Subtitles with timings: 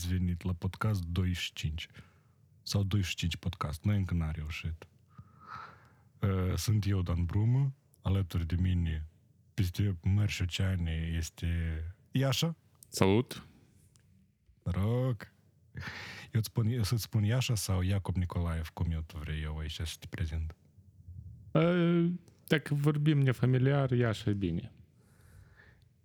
[0.00, 1.86] ați venit la podcast 25.
[2.62, 4.88] Sau 25 podcast, noi încă n-am reușit.
[6.20, 9.06] Uh, Sunt eu, Dan Brumă, alături de mine,
[9.54, 11.48] peste mări oceane, este
[12.10, 12.56] Iașa.
[12.88, 13.46] Salut!
[14.62, 15.32] Noroc!
[16.32, 19.58] Eu îți spun, eu să-ți spun Iașa sau Iacob Nicolaev, cum eu tu vrei eu
[19.58, 20.54] aici să te prezint.
[21.50, 22.10] Uh,
[22.46, 24.72] Dacă vorbim nefamiliar, Iașa e bine.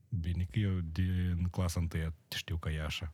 [0.10, 3.14] Bine că eu din clasa întâia te știu ca Iașa.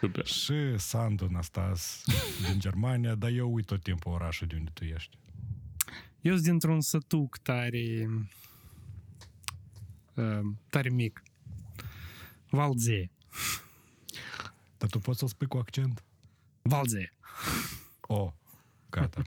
[0.00, 0.26] Super.
[0.26, 2.04] Și Sandu Nastas
[2.48, 5.18] din Germania, dar eu uit tot timpul orașul de unde tu ești.
[6.20, 8.08] Eu sunt dintr-un sătuc tare...
[10.14, 10.40] uh,
[10.70, 11.22] tare mic.
[12.50, 13.10] Valze.
[14.84, 16.04] Dar tu poți să spui cu accent?
[16.62, 17.12] Valze.
[18.00, 18.32] O, oh,
[18.90, 19.22] gata.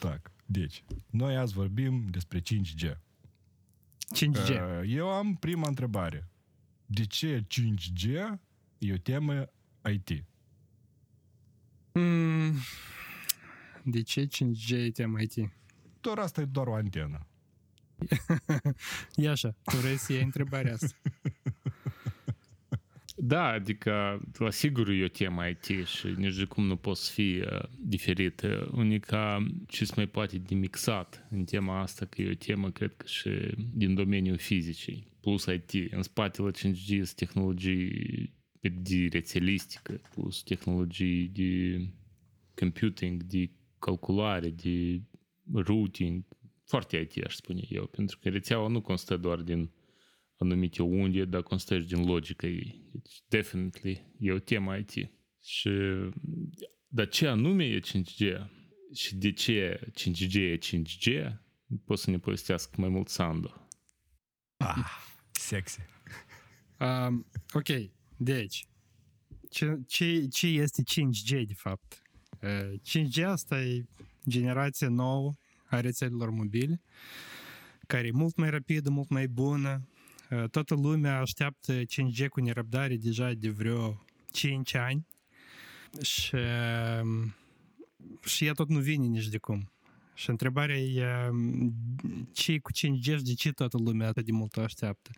[0.00, 0.30] Tac.
[0.46, 2.96] Deci, noi azi vorbim despre 5G.
[4.14, 4.48] 5G.
[4.48, 6.28] Uh, eu am prima întrebare.
[6.86, 8.08] De ce 5G
[8.78, 9.50] e o temă
[9.92, 10.24] IT?
[11.92, 12.56] Mm,
[13.82, 15.50] de ce 5G e temă IT?
[16.00, 17.26] Doar asta e doar o antenă.
[19.14, 20.96] e așa, tu vrei să iei întrebarea asta.
[23.24, 27.42] Da, adică, la sigur e o temă IT și nici de cum nu poți fi
[27.46, 28.42] uh, diferit.
[28.42, 32.70] Uh, Unica ce se mai poate de mixat în tema asta, că e o temă,
[32.70, 33.30] cred că și
[33.74, 35.92] din domeniul fizicii, plus IT.
[35.92, 41.80] În spatele 5G sunt tehnologii de rețelistică, plus tehnologii de
[42.54, 45.00] computing, de calculare, de
[45.52, 46.24] routing,
[46.64, 49.70] foarte IT, aș spune eu, pentru că rețeaua nu constă doar din
[50.42, 52.90] anumite unde, dar constă și din logica ei.
[52.92, 55.10] Deci, definitely, e o temă IT.
[55.42, 55.70] Și,
[56.88, 58.46] dar ce anume e 5G
[58.94, 61.32] și de ce 5G e 5G,
[61.84, 63.68] pot să ne povestească mai mult Sandu.
[64.56, 64.86] Ah,
[65.30, 65.80] sexy.
[66.78, 67.68] Um, ok,
[68.16, 68.66] deci,
[69.50, 72.02] ce, ce, ce este 5G de fapt?
[72.42, 73.84] Uh, 5G asta e
[74.28, 75.34] generația nouă
[75.64, 76.80] a rețelelor mobile,
[77.86, 79.88] care e mult mai rapidă, mult mai bună.
[80.32, 85.06] Uh, Toată lumea așteaptă 5G cu nerăbdare deja de vreo 5 ani
[86.00, 86.34] și,
[87.02, 87.34] um,
[88.24, 89.72] și ea tot nu vine nici de cum.
[90.14, 91.74] Și întrebarea e um,
[92.32, 95.10] ce cu 5G și de ce toată lumea atât de mult o așteaptă?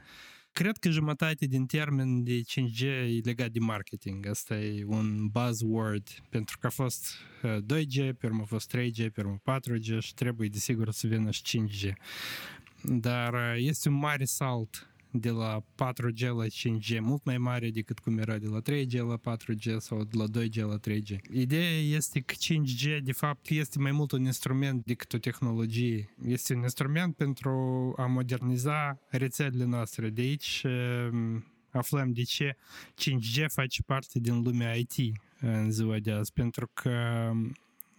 [0.52, 4.26] Cred că jumătate din termen de 5G e legat de marketing.
[4.26, 7.06] Asta e un buzzword, pentru că a fost
[7.42, 11.30] uh, 2G, pe urmă a fost 3G, pe urmă 4G și trebuie, desigur, să vină
[11.30, 11.92] și 5G.
[12.82, 17.98] Dar uh, este un mare salt de la 4G la 5G, mult mai mare decât
[17.98, 21.16] cum era de la 3G la 4G sau de la 2G la 3G.
[21.32, 26.14] Ideea este că 5G, de fapt, este mai mult un instrument decât o tehnologie.
[26.26, 27.50] Este un instrument pentru
[27.96, 30.10] a moderniza rețelele noastre.
[30.10, 32.56] De aici um, aflăm de ce
[32.94, 34.94] 5G face parte din lumea IT
[35.40, 37.30] în ziua de azi, pentru că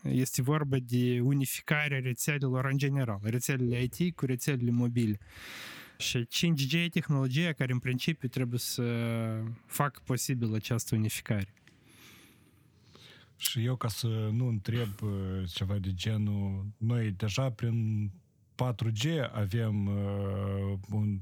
[0.03, 5.17] este vorba de unificarea rețelelor în general, rețelele IT cu rețelele mobile.
[5.97, 8.83] Și 5G e tehnologia care în principiu trebuie să
[9.66, 11.53] facă posibil această unificare.
[13.38, 18.11] Și eu, ca să nu întreb uh, ceva de genul, noi deja prin
[18.56, 21.19] 4G avem uh, un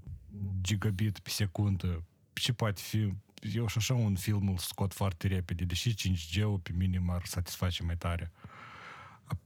[0.61, 2.03] gigabit pe secundă.
[2.33, 3.13] Ce poate fi?
[3.53, 7.83] Eu și așa un film îl scot foarte repede, deși 5G-ul pe mine m-ar satisface
[7.83, 8.31] mai tare.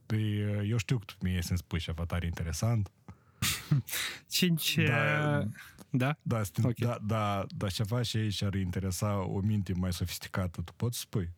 [0.06, 2.92] Păi, uh, eu știu că tu mie să-mi spui ceva tare interesant.
[4.28, 4.76] 5...
[4.86, 5.40] Da.
[5.40, 5.52] uh,
[5.90, 6.18] Da?
[6.22, 6.74] Da, sti- Ok.
[6.78, 10.62] da, da, da, ceva și aici ar interesa o minte mai sofisticată.
[10.62, 11.30] Tu poți spui?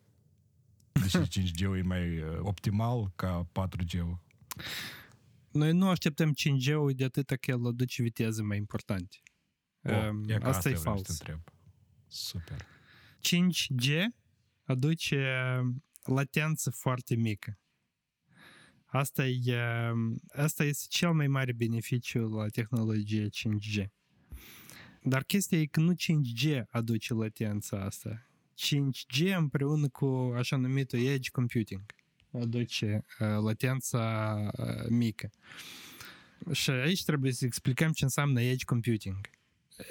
[1.02, 4.18] Deși 5G-ul e mai uh, optimal ca 4G-ul.
[5.50, 9.16] Noi nu așteptăm 5G-ul de atâta că el aduce viteze mai importante.
[9.82, 11.18] O, Um, e ca asta e eu vreau să te fals.
[11.18, 11.40] întreb.
[12.06, 12.66] Super.
[13.20, 13.90] 5G
[14.64, 15.34] aduce
[16.04, 17.58] latență foarte mică.
[18.90, 19.56] Asta, e,
[20.28, 23.86] asta este cel mai mare beneficiu la tehnologia 5G.
[25.02, 28.26] Dar chestia e că nu 5G aduce latența asta.
[28.56, 31.82] 5G împreună cu așa numitul edge computing
[32.32, 35.30] aduce uh, latența uh, mică.
[36.52, 39.30] Și aici trebuie să explicăm ce înseamnă edge computing.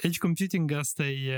[0.02, 1.38] Edge computing asta e,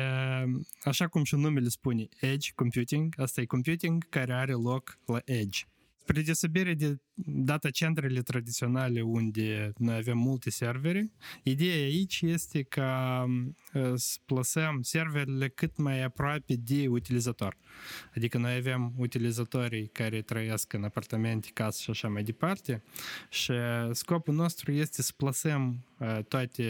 [0.83, 5.59] așa cum și numele spune, edge computing, asta e computing care are loc la edge.
[6.11, 11.11] Spre deosebire de data centrele tradiționale unde noi avem multe servere,
[11.43, 13.23] ideea aici este ca
[13.73, 17.57] uh, să plasăm serverele cât mai aproape de utilizator.
[18.15, 22.83] Adică noi avem utilizatorii care trăiesc în apartamente, case și așa mai departe
[23.29, 23.53] și
[23.91, 26.65] scopul nostru este să plasăm uh, toate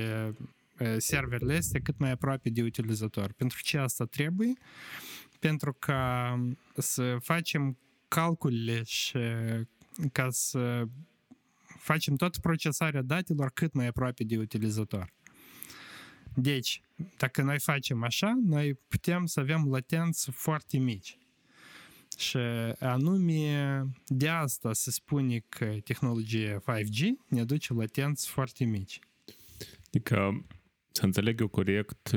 [0.79, 3.31] uh, serverele astea cât mai aproape de utilizator.
[3.31, 4.53] Pentru ce asta trebuie?
[5.39, 6.35] Pentru ca
[6.77, 7.77] să facem
[8.15, 9.17] calculele și
[10.11, 10.83] ca să
[11.79, 15.13] facem toată procesarea datelor cât mai aproape de utilizator.
[16.35, 16.81] Deci,
[17.17, 21.17] dacă noi facem așa, noi putem să avem latențe foarte mici.
[22.17, 22.37] Și
[22.79, 28.99] anume de asta se spune că tehnologia 5G ne aduce latențe foarte mici.
[29.87, 30.45] Adică,
[30.91, 32.07] să înțeleg eu corect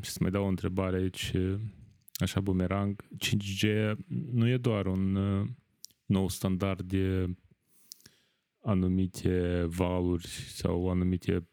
[0.00, 1.32] și să mai dau o întrebare aici
[2.22, 5.48] așa bumerang, 5G nu e doar un uh,
[6.06, 7.36] nou standard de
[8.62, 11.48] anumite valuri sau anumite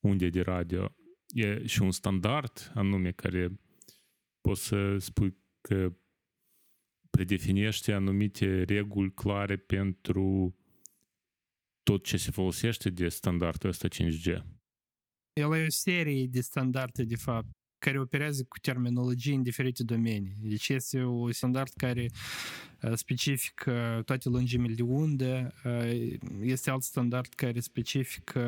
[0.00, 0.94] unde de radio.
[1.26, 3.60] E și un standard anume care
[4.40, 5.96] poți să spui că
[7.10, 10.56] predefinește anumite reguli clare pentru
[11.82, 14.24] tot ce se folosește de standardul ăsta 5G.
[15.32, 17.48] El e o serie de standarde, de fapt
[17.80, 20.36] care operează cu terminologie în diferite domenii.
[20.40, 22.06] Deci este un standard care
[22.94, 25.54] specifică toate lungimile de undă,
[26.42, 28.40] este alt standard care specifică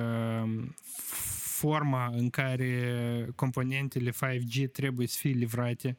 [1.62, 5.96] forma în care componentele 5G trebuie să fie livrate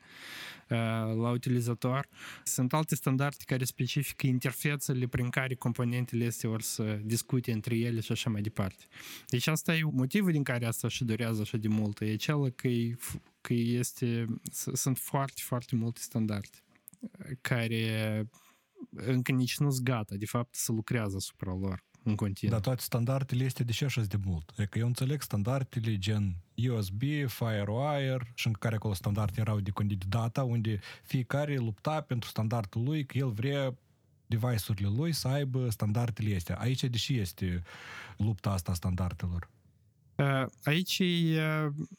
[1.21, 2.07] la utilizator.
[2.44, 8.00] Sunt alte standarde care specifică interfețele prin care componentele astea vor să discute între ele
[8.00, 8.83] și așa mai departe.
[9.27, 12.01] Deci asta e motivul din care asta și durează așa de mult.
[12.01, 12.95] E acela că, e,
[13.42, 14.25] că este,
[14.74, 16.57] sunt foarte, foarte multe standarde
[17.42, 17.83] care
[18.89, 22.53] încă nici nu sunt gata, de fapt, să lucrează asupra lor în continuu.
[22.53, 24.53] Dar toate standardele este de ce așa de mult?
[24.57, 26.35] Adică eu înțeleg standardele gen
[26.69, 32.29] USB, FireWire și în care acolo standarde erau de condit data, unde fiecare lupta pentru
[32.29, 33.75] standardul lui, că el vrea
[34.25, 36.57] device-urile lui să aibă standardele astea.
[36.57, 37.63] Aici deși este
[38.17, 39.50] lupta asta a standardelor?
[40.63, 41.01] Aici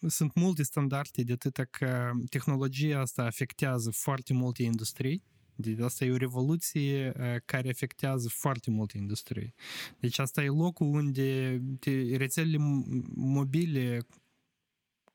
[0.07, 5.23] sunt multe standarde de atâta că tehnologia asta afectează foarte multe industrii
[5.57, 7.13] de asta e o revoluție
[7.45, 9.55] care afectează foarte multe industrie.
[9.99, 11.61] Deci asta e locul unde
[12.17, 12.57] rețelele
[13.15, 14.07] mobile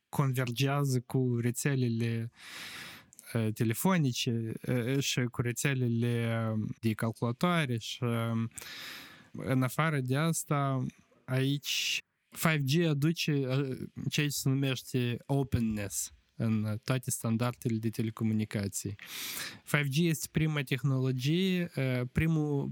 [0.10, 2.32] convergează cu rețelele
[3.54, 4.52] telefonice
[5.00, 8.04] și cu rețelele de calculatoare și
[9.32, 10.86] în afară de asta
[11.26, 12.04] aici
[12.38, 13.32] 5G aduce
[14.10, 18.96] ceea ce se numește openness în toate standardele de telecomunicații.
[19.78, 21.72] 5G este prima tehnologie,
[22.12, 22.72] primul,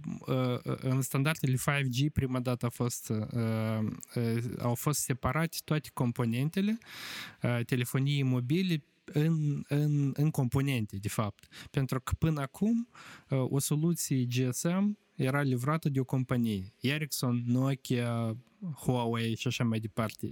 [0.82, 3.14] în standardele 5G prima dată a fost,
[4.60, 6.78] au fost separate toate componentele
[7.66, 8.84] telefoniei mobile
[9.14, 11.48] în, în, în componente, de fapt.
[11.72, 12.88] Pentru că până acum
[13.30, 16.74] o soluție GSM era livrată de o companie.
[16.80, 18.38] Ericsson, Nokia,
[18.76, 20.30] Huawei și așa mai departe.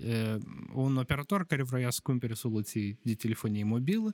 [0.73, 4.13] Un operator care vrea să cumpere soluții de telefonie mobilă,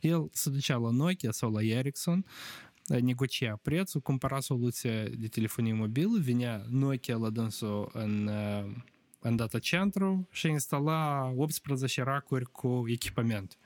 [0.00, 2.24] el se ducea la Nokia sau la Ericsson,
[2.86, 8.30] negocia prețul, cumpăra soluția de telefonie mobilă, vinea Nokia la dânsul în,
[9.18, 13.58] în data centru și instala 18 racuri cu echipament.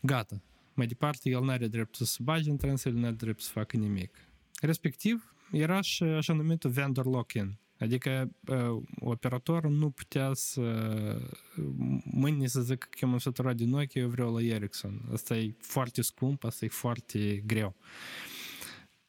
[0.00, 0.42] Gata.
[0.74, 3.76] Mai departe, el nu are dreptul să bage în transfer, nu are dreptul să facă
[3.76, 4.16] nimic.
[4.60, 5.33] Respectiv,
[5.82, 7.58] și așa numitul vendor lock-in.
[7.78, 10.60] Adică uh, operatorul nu putea să
[12.04, 15.00] mâine să zică că m-am săturat din Nokia, eu vreau la Ericsson.
[15.12, 17.74] Asta e foarte scump, asta e foarte greu.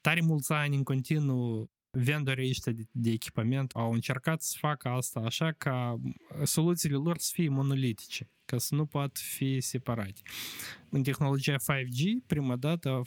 [0.01, 5.19] Tare mulți ani în continuu vendorii ăștia de, de echipament au încercat să facă asta
[5.19, 5.99] așa ca
[6.43, 10.21] soluțiile lor să fie monolitice ca să nu poată fi separate.
[10.89, 13.01] În tehnologia 5G, prima dată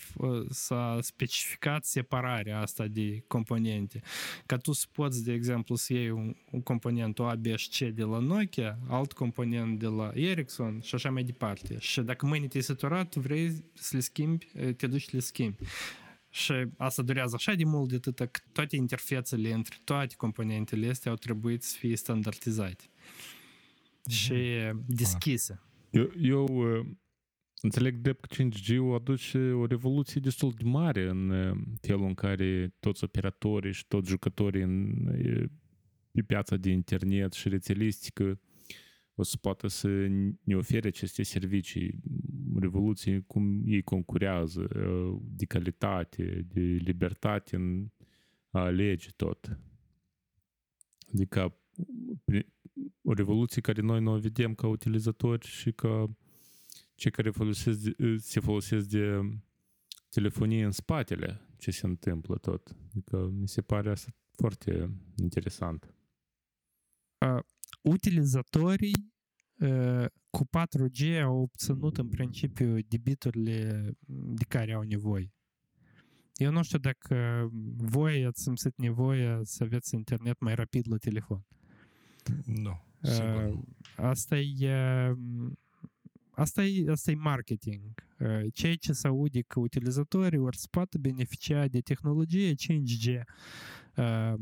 [0.50, 4.00] s-a specificat separarea asta de componente.
[4.46, 7.94] Ca tu să poți, de exemplu, să iei un, un component A, B și C
[7.94, 11.76] de la Nokia, alt component de la Ericsson și așa mai departe.
[11.78, 15.64] Și dacă mâine te-ai săturat, tu vrei să le schimbi, te duci să le schimbi.
[16.30, 21.10] Și asta durează așa de mult de atât că toate interfețele între toate componentele astea
[21.10, 22.84] au trebuit să fie standardizate
[24.08, 24.34] și
[24.86, 25.62] deschisă.
[25.90, 26.46] Eu, eu
[27.60, 31.32] înțeleg drept că 5G-ul aduce o revoluție destul de mare în
[31.80, 34.94] felul în care toți operatorii și toți jucătorii în,
[36.12, 38.40] pe piața de internet și rețelistică
[39.14, 39.88] o să poată să
[40.42, 42.00] ne ofere aceste servicii,
[42.56, 44.68] revoluții cum ei concurează,
[45.20, 47.88] de calitate, de libertate în
[48.50, 49.58] a alege tot.
[51.12, 51.56] Adică
[53.02, 56.10] o revoluție care noi nu o vedem ca utilizatori și ca
[56.94, 57.80] cei care folosesc,
[58.16, 59.20] se folosesc de
[60.08, 62.76] telefonie în spatele ce se întâmplă tot.
[62.90, 65.94] Adică mi se pare asta foarte interesant.
[67.18, 67.42] Uh,
[67.82, 69.12] utilizatorii
[69.58, 70.04] uh,
[70.38, 75.32] cu 4G au obținut în principiu debiturile de care au nevoie.
[76.34, 81.46] Eu nu știu dacă voi ați simțit nevoie să aveți internet mai rapid la telefon.
[82.44, 83.58] Nu, sigur Uh,
[83.96, 85.14] asta e
[86.30, 87.80] asta e, asta e marketing.
[88.18, 93.20] Uh, Ceea ce se aude că utilizatorii ori să poată beneficia de tehnologie 5G
[93.96, 94.34] uh,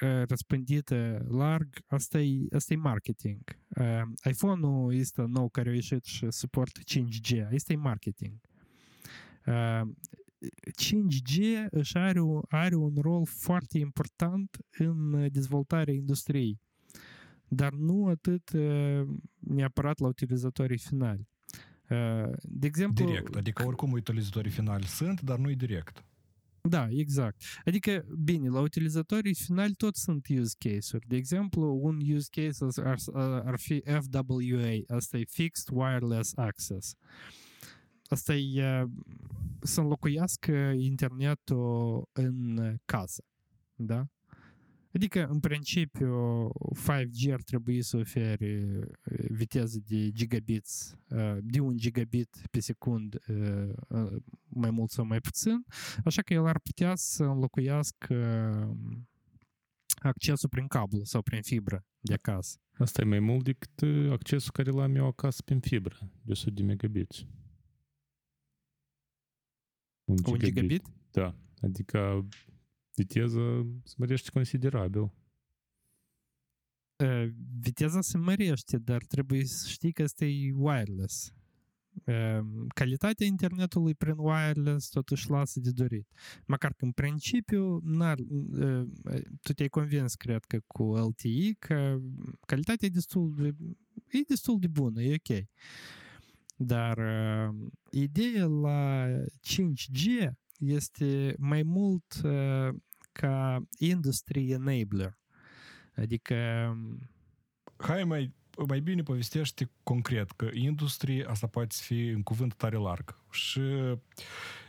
[0.00, 3.40] uh, răspândită larg, asta e, asta e marketing.
[3.80, 7.52] Uh, iPhone-ul este nou care a ieșit și suport 5G.
[7.54, 8.32] Asta e marketing.
[9.46, 9.80] Uh,
[10.76, 11.38] 5G
[11.70, 16.60] își are, un- are un rol foarte important în dezvoltarea industriei,
[17.48, 19.02] dar nu atât uh,
[19.38, 21.28] neapărat la utilizatorii finali.
[21.90, 26.04] Uh, De exemplu, Direct, adică oricum utilizatorii finali sunt, dar nu-i direct.
[26.62, 27.42] Da, exact.
[27.64, 31.06] Adică, bine, la utilizatorii finali tot sunt use case-uri.
[31.06, 32.98] De exemplu, un use case ar,
[33.44, 36.94] ar fi FWA, asta e Fixed Wireless Access.
[38.08, 38.90] Asta e uh,
[39.60, 43.24] să înlocuiască internetul în casă.
[43.74, 44.06] Da?
[44.92, 51.76] Adică, în principiu, 5G ar trebui să ofere uh, viteză de gigabits, uh, de un
[51.76, 54.16] gigabit pe secund, uh, uh,
[54.48, 55.64] mai mult sau mai puțin,
[56.04, 58.14] așa că el ar putea să înlocuiască
[58.68, 59.08] um,
[59.94, 62.58] accesul prin cablu sau prin fibră de acasă.
[62.78, 66.50] Asta e mai mult decât uh, accesul care l-am eu acasă prin fibră, de 100
[66.50, 67.26] de megabits.
[70.04, 70.86] Un Un gigabit?
[71.10, 72.26] Da, adică
[73.00, 75.00] viteza se mărește considerabil.
[75.00, 75.10] Uh,
[77.60, 81.32] Viteza se mărește, dar trebuie să știi că este wireless.
[82.04, 82.40] Uh,
[82.74, 86.08] Calitatea internetului prin wireless totuși lasă de dorit.
[86.46, 88.86] Măcar că în principiu n-ar, uh,
[89.42, 91.98] tu te-ai convins, cred că, cu LTE că
[92.46, 93.54] calitatea e destul de,
[94.18, 95.44] e destul de bună, e ok.
[96.56, 97.54] Dar uh,
[97.90, 99.06] ideea la
[99.40, 100.30] 5G
[100.60, 102.74] este mai mult uh,
[103.12, 105.18] ca industry enabler.
[105.96, 106.34] Adică
[107.76, 108.34] Hai mai,
[108.68, 113.18] mai bine povestește concret că industrie asta poate fi un cuvânt tare larg.
[113.30, 113.60] Și,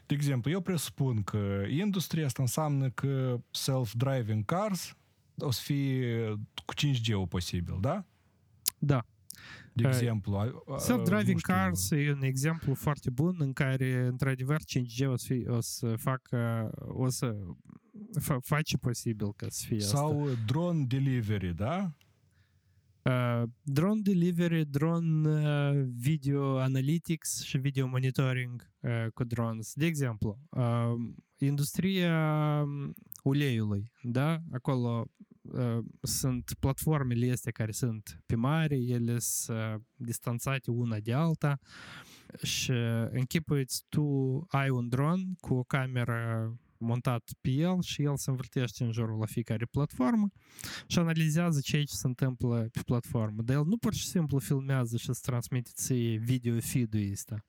[0.05, 4.95] de exemplu, eu presupun că industria asta înseamnă că self-driving cars
[5.37, 6.27] o să fie
[6.65, 8.05] cu 5G-ul posibil, da?
[8.77, 9.05] da,
[9.73, 13.53] De Uh, exemplu, a- a- self-driving nu știu, cars e un exemplu foarte bun în
[13.53, 17.70] care, într-adevăr, 5G o să, fie, o să facă, o să fa-
[18.41, 19.97] face posibil ca să fie asta.
[19.97, 21.91] Sau drone delivery, da?
[23.03, 29.73] Uh, drone delivery, drone uh, video analytics și video monitoring uh, cu drones.
[29.73, 30.93] De exemplu, uh,
[31.37, 34.37] industria um, uleiului, da?
[34.51, 35.05] Acolo
[35.41, 41.59] uh, sunt platformele astea care sunt pe mare, ele sunt uh, distanțate una de alta
[42.43, 42.71] și
[43.09, 48.83] închipuiți tu ai un dron cu o cameră montat pe el și el se învârtește
[48.83, 50.29] în jurul la fiecare platformă
[50.87, 53.41] și analizează ceea ce se întâmplă pe platformă.
[53.41, 57.45] Dar el nu pur și simplu filmează și îți transmite ție video feed-ul ăsta.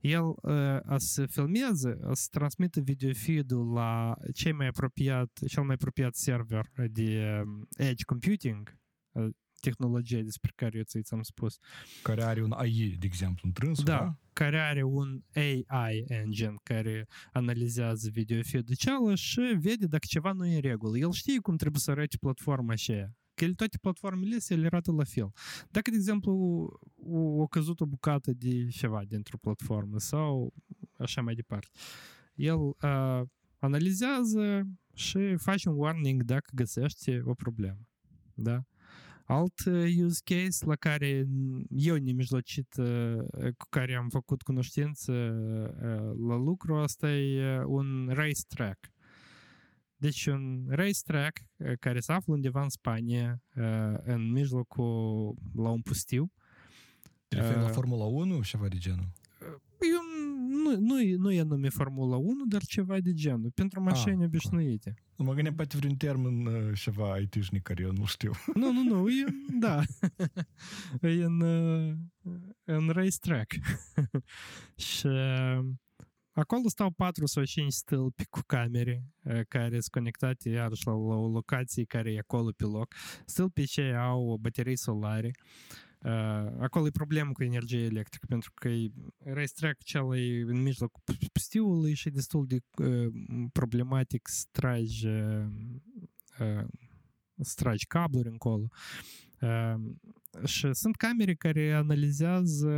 [0.00, 5.62] El uh, a să filmeze, a să transmită video feed-ul la cei mai apropiat, cel
[5.62, 8.78] mai apropiat server de um, edge computing,
[9.12, 9.28] uh,
[9.60, 11.58] tehnologia despre care eu ți-am spus,
[12.02, 13.98] Care are un AI, de exemplu, întrânsul, Da.
[13.98, 14.18] da?
[14.32, 20.46] care are un AI engine care analizează video feed cealaltă și vede dacă ceva nu
[20.46, 20.98] e în regulă.
[20.98, 23.12] El știe cum trebuie să arate platforma aceea.
[23.34, 25.30] Că el, toate platformele astea le arată la fel.
[25.70, 26.32] Dacă, de exemplu,
[26.96, 30.54] o, o căzut o bucată de ceva dintr-o platformă sau
[30.98, 31.68] așa mai departe,
[32.34, 33.20] el uh,
[33.58, 34.62] analizează
[34.94, 37.88] și face un warning dacă găsește o problemă.
[38.34, 38.62] Da?
[39.30, 41.26] Alt uh, use case la care
[41.68, 43.18] eu nemijlocit uh,
[43.56, 48.92] cu care am făcut cunoștință uh, la lucru, asta e uh, un racetrack.
[49.96, 55.80] Deci un racetrack uh, care se află undeva în Spania, uh, în mijlocul, la un
[55.80, 56.32] pustiu.
[57.28, 59.12] Te referi la Uh, Formula 1 ceva de genul?
[60.58, 64.20] Eu nu, nu, e- nu e nume Formula 1, dar ceva de genul, pentru mașini
[64.20, 64.94] Ah, obișnuite.
[65.16, 68.32] Mă gândeam poate vreun termen uh, ceva IT-șnic care eu nu știu.
[68.54, 69.24] Nu, nu, nu, e,
[69.58, 69.82] da.
[71.08, 71.94] e în, uh,
[72.64, 73.52] în racetrack.
[74.76, 75.58] și uh,
[76.32, 81.14] acolo stau 4 sau 5 stâlpi cu camere uh, care sunt conectate iarăși la, la
[81.14, 82.94] o locație care e acolo pe loc.
[83.26, 85.30] Stâlpii cei au baterii solare.
[85.34, 85.87] Uh,
[86.58, 88.68] acolo e problemă cu energie electrică, pentru că
[89.24, 91.02] racetrack cel e în mijlocul
[91.32, 93.12] pustiului și e destul de uh,
[93.52, 95.46] problematic să tragi, uh,
[96.40, 96.64] uh,
[97.40, 98.68] să tragi cabluri încolo.
[99.40, 99.74] Uh,
[100.44, 102.70] și sunt camere care analizează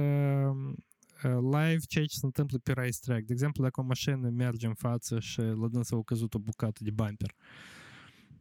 [1.23, 3.25] live ceea ce se întâmplă pe racetrack.
[3.25, 6.81] De exemplu, dacă o mașină merge în față și la dânsă au căzut o bucată
[6.85, 7.35] de bumper,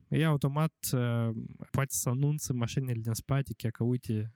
[0.08, 0.74] ea automat
[1.72, 4.34] poate să anunță mașinile din spate că, uite,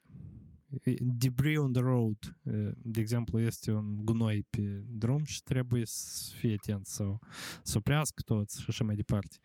[1.01, 2.38] debris on the road.
[2.75, 7.20] De exemplu, este un gunoi pe drum și trebuie să fie atent sau
[7.63, 9.38] să oprească toți și așa mai departe.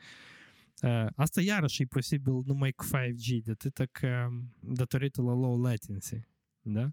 [1.14, 4.28] Asta iarăși e posibil numai cu 5G, de atâta că
[4.60, 6.20] datorită la low latency.
[6.62, 6.90] Da?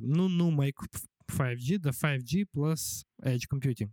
[0.00, 0.84] nu numai cu
[1.32, 3.90] 5G, dar 5G plus edge computing.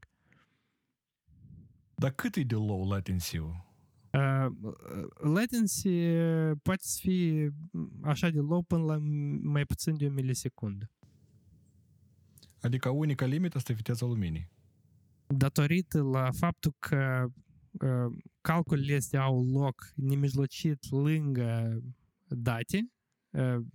[1.96, 3.75] Dar cât e de low latency Uh,
[5.18, 5.90] latency
[6.62, 7.54] poate să fie
[8.02, 8.98] așa de low până la
[9.42, 10.90] mai puțin de o milisecundă.
[12.62, 14.50] Adică unica limită este viteza luminii.
[15.28, 17.26] Datorită la faptul că
[17.72, 21.82] uh, calculele astea au loc nemijlocit lângă
[22.28, 22.90] date,
[23.30, 23.66] uh,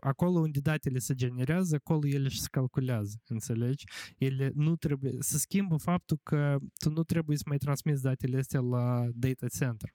[0.00, 3.84] acolo unde datele se generează, acolo ele și se calculează, înțelegi?
[4.18, 8.60] Ele nu trebuie, să schimbă faptul că tu nu trebuie să mai transmiți datele astea
[8.60, 9.94] la data center,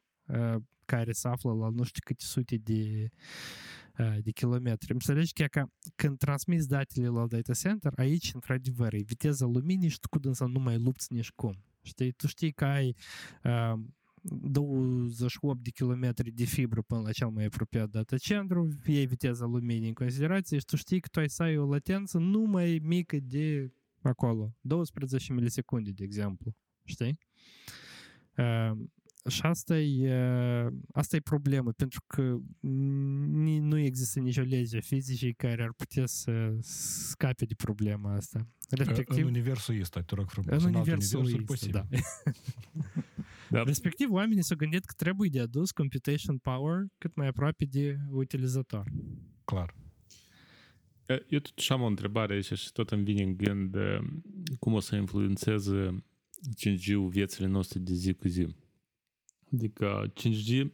[0.86, 3.10] care se află la nu știu câte sute de,
[4.22, 4.94] de kilometri.
[4.94, 10.08] Înțelegi că când transmiți datele la data center, aici, într-adevăr, e viteza luminii și tu
[10.10, 11.64] cu dânsa nu mai lupți nici cum.
[11.82, 12.12] Știi?
[12.12, 12.96] Tu știi că ai
[14.24, 19.88] 28 de kilometri de fibră până la cel mai apropiat data centru, iei viteza luminii
[19.88, 23.74] în considerație și tu știi că tu ai să ai o latență numai mică de
[24.01, 26.56] acolo, 12 milisecunde, de exemplu.
[26.84, 27.18] Știi?
[28.38, 28.72] Uh,
[29.27, 35.74] și asta e, asta e problemă, pentru că nu există nicio lege fizică care ar
[35.74, 38.48] putea să scape de problema asta.
[38.70, 40.63] Respectiv, în universul ăsta, te rog frumos.
[40.63, 41.86] În universul ăsta, da.
[43.53, 43.63] da.
[43.63, 48.92] Respectiv, oamenii s-au gândit că trebuie de adus computation power cât mai aproape de utilizator.
[49.46, 49.75] Clar.
[51.27, 53.77] Eu totuși am o întrebare aici și tot îmi vine în gând
[54.59, 56.03] cum o să influențeze
[56.57, 58.48] 5G-ul viețile noastre de zi cu zi.
[59.53, 60.66] Adică 5G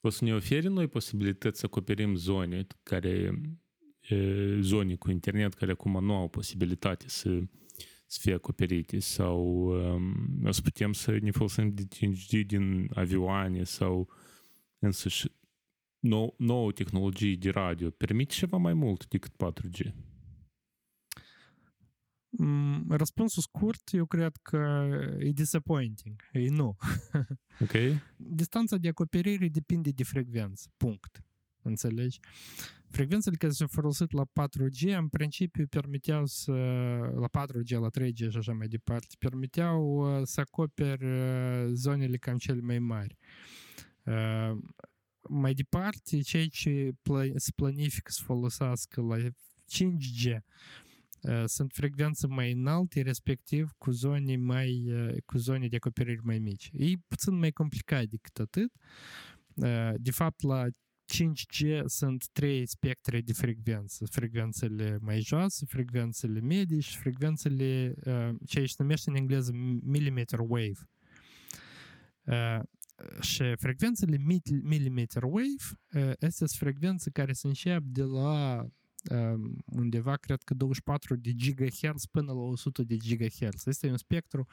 [0.00, 3.42] o să ne ofere noi posibilități să acoperim zone care
[4.60, 7.40] zone cu internet care acum nu au posibilitate să,
[8.06, 14.08] să fie acoperite sau um, să putem să ne folosim de 5G din avioane sau
[14.78, 15.26] însăși
[15.98, 19.92] nou, nouă tehnologie de radio permite ceva mai mult decât 4G.
[22.88, 24.88] Răspunsul scurt, eu cred că
[25.18, 26.22] e disappointing.
[26.32, 26.76] E nu.
[27.60, 27.72] Ok.
[28.16, 30.70] Distanța de acoperire depinde de frecvență.
[30.76, 31.24] Punct.
[31.62, 32.20] Înțelegi?
[32.90, 36.52] Frecvențele care s-au folosit la 4G, în principiu, permiteau să,
[37.14, 41.06] la 4G, la 3G și așa mai departe, permiteau să acoperi
[41.72, 43.16] zonele cam cele mai mari.
[45.28, 46.90] Mai departe, ceea ce
[47.34, 50.38] se planifică să folosească la 5G
[51.44, 54.84] sunt frecvențe mai înalte, respectiv cu zone, mai,
[55.24, 56.70] cu zone de acoperire mai mici.
[56.72, 58.72] E puțin mai complicat decât atât.
[59.96, 60.66] De fapt, la
[61.14, 64.06] 5G sunt trei spectre de frecvență.
[64.10, 67.94] Frecvențele mai joase, frecvențele medii și frecvențele,
[68.46, 70.88] ceea ce numește în engleză millimeter wave.
[73.20, 74.16] Și frecvențele
[74.62, 75.64] millimeter wave,
[76.10, 78.66] astea sunt frecvențe care se încep de la
[79.64, 83.66] undeva, cred că 24 de GHz până la 100 de GHz.
[83.66, 84.46] Este un spectru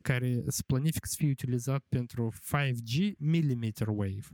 [0.00, 4.26] care se planifică să fie utilizat pentru 5G millimeter wave.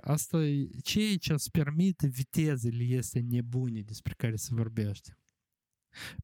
[0.00, 5.18] Asta e ceea ce îți permite vitezele este nebune despre care se vorbește.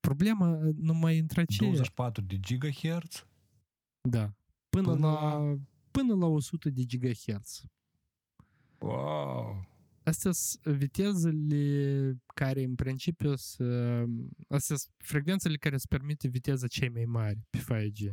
[0.01, 1.71] Problema numai între aceea...
[1.71, 3.27] 24 de GHz?
[4.01, 4.35] Da.
[4.69, 5.41] Până, până la,
[5.91, 7.65] până la 100 de GHz.
[8.79, 9.75] Wow!
[10.03, 14.31] Astea sunt vitezele care în principiu sunt...
[14.49, 18.13] Astea sunt frecvențele care îți permite viteza cei mai mari pe 5G.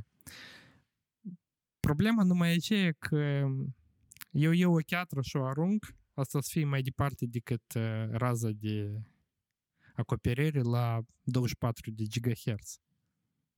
[1.79, 3.47] Problema numai e aceea că
[4.33, 8.49] eu iau o cheatră și o arunc, asta să fie mai departe decât uh, raza
[8.49, 9.01] de
[9.95, 12.79] acoperire la 24 de GHz.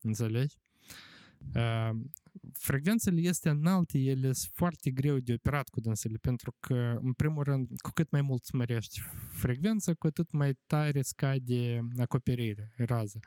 [0.02, 0.58] Înțelegi?
[1.56, 1.90] Uh,
[2.54, 7.44] frecvențele este înalte, ele sunt foarte greu de operat cu dânsele, pentru că, în primul
[7.44, 13.20] rând, cu cât mai mult smărești frecvența, cu atât mai tare scade acoperire, rază.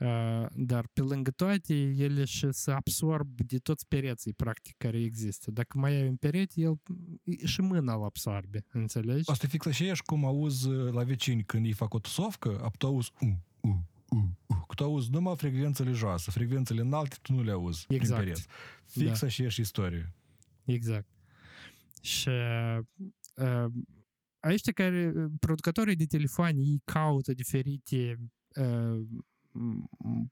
[0.00, 5.50] Uh, dar pe lângă toate, ele și să absorb de toți pereții, practic, care există.
[5.50, 6.80] Dacă mai ai un perete, el
[7.44, 9.30] și mâna îl absorbe, înțelegi?
[9.30, 12.86] Asta e fix aceeași cum auzi la vecini când ei fac o tusovcă, a tu
[12.86, 13.28] auzi uh,
[13.60, 13.70] uh,
[14.08, 14.56] uh, uh.
[14.76, 18.20] Tu auzi numai frecvențele joase, frecvențele înalte tu nu le auzi Exact.
[18.20, 18.46] prin pereți.
[18.84, 19.26] Fix Da.
[19.26, 20.12] aceeași istorie.
[20.64, 21.06] Exact.
[22.00, 23.66] Și uh,
[24.40, 28.16] aici care producătorii de telefoane, ei caută diferite
[28.56, 29.26] uh, m-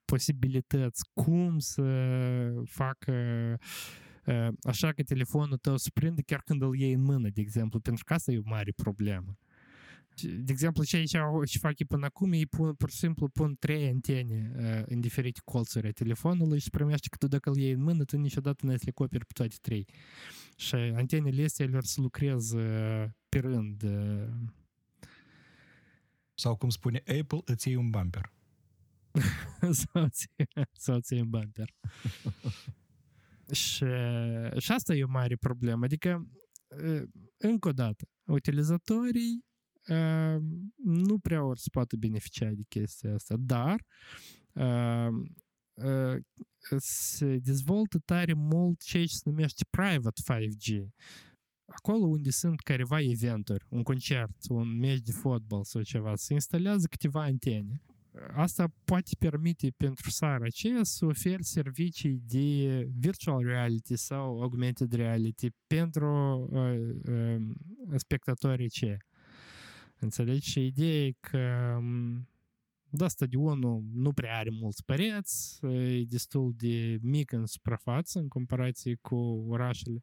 [0.05, 1.83] posibilități cum să
[2.65, 3.13] facă
[4.27, 7.81] uh, așa că telefonul tău să prindă chiar când îl iei în mână, de exemplu,
[7.81, 9.39] pentru că asta e o mare problemă.
[10.23, 13.57] De exemplu, ce aici ce fac ei până acum, ei pun, pur și simplu pun
[13.59, 17.73] trei antene uh, în diferite colțuri a telefonului și primește că tu dacă îl iei
[17.73, 19.87] în mână, tu niciodată nu ai să le acoperi pe toate trei.
[20.57, 23.83] Și antenele astea lor să lucreze uh, pe rând.
[23.83, 24.29] uh,
[26.35, 28.33] Sau cum spune Apple, îți iei un bumper.
[29.83, 30.27] sau ți,
[30.73, 31.75] sau ți în bumper.
[33.63, 33.85] și,
[34.59, 35.85] și asta e o mare problemă.
[35.85, 36.29] Adică,
[36.69, 37.03] uh,
[37.37, 39.45] încă o dată, utilizatorii
[39.89, 40.37] uh,
[40.77, 43.85] nu prea ori să poată beneficia de chestia asta, dar
[44.53, 45.09] uh,
[45.75, 46.23] uh,
[46.79, 50.87] se dezvoltă tare mult ceea ce se numește private 5G.
[51.65, 56.87] Acolo unde sunt careva eventuri, un concert, un meci de fotbal sau ceva, se instalează
[56.87, 57.83] câteva antene.
[58.35, 65.49] Asta poate permite pentru țara aceea să oferi servicii de virtual reality sau augmented reality
[65.67, 67.37] pentru uh, uh,
[67.97, 68.99] spectatorii aceia.
[69.99, 70.51] Înțelegi?
[70.51, 72.29] Și ideea e că um,
[72.97, 78.99] da, stadionul nu prea are mulți pereți, e destul de mic în suprafață în comparație
[79.01, 79.17] cu
[79.49, 80.03] orașele.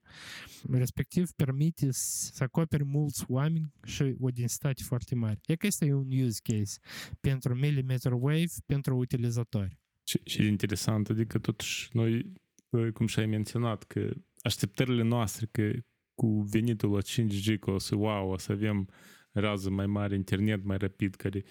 [0.71, 5.39] Respectiv, permite să acoperi mulți oameni și o densitate foarte mare.
[5.45, 6.79] E că este un use case
[7.19, 9.77] pentru millimeter wave pentru utilizatori.
[10.03, 12.31] Și, și interesant, adică totuși noi,
[12.69, 15.71] uh, cum și ai menționat, că așteptările noastre că
[16.15, 18.89] cu venitul la 5G, că o să, wow, o să avem
[19.31, 21.43] rază mai mare, internet mai rapid, care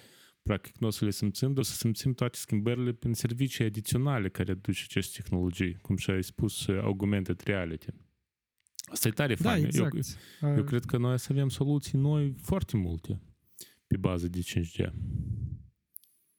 [0.43, 4.29] practic nu o să le simțim, dar o să simțim toate schimbările prin servicii adiționale
[4.29, 7.87] care aduce aceste tehnologii, cum și ai spus, uh, augmented reality.
[8.93, 9.65] Asta e tare Da, fain.
[9.65, 9.97] exact.
[10.41, 13.21] Eu, eu cred că noi o să avem soluții noi foarte multe
[13.87, 14.93] pe bază de 5G.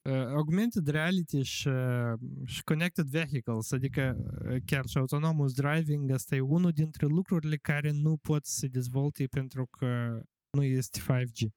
[0.09, 4.17] Uh, augmented reality și, uh, și connected vehicles, adică
[4.49, 8.67] uh, chiar și autonomous driving, asta e unul dintre lucrurile care nu pot să se
[8.67, 11.47] dezvolte pentru că nu este 5G.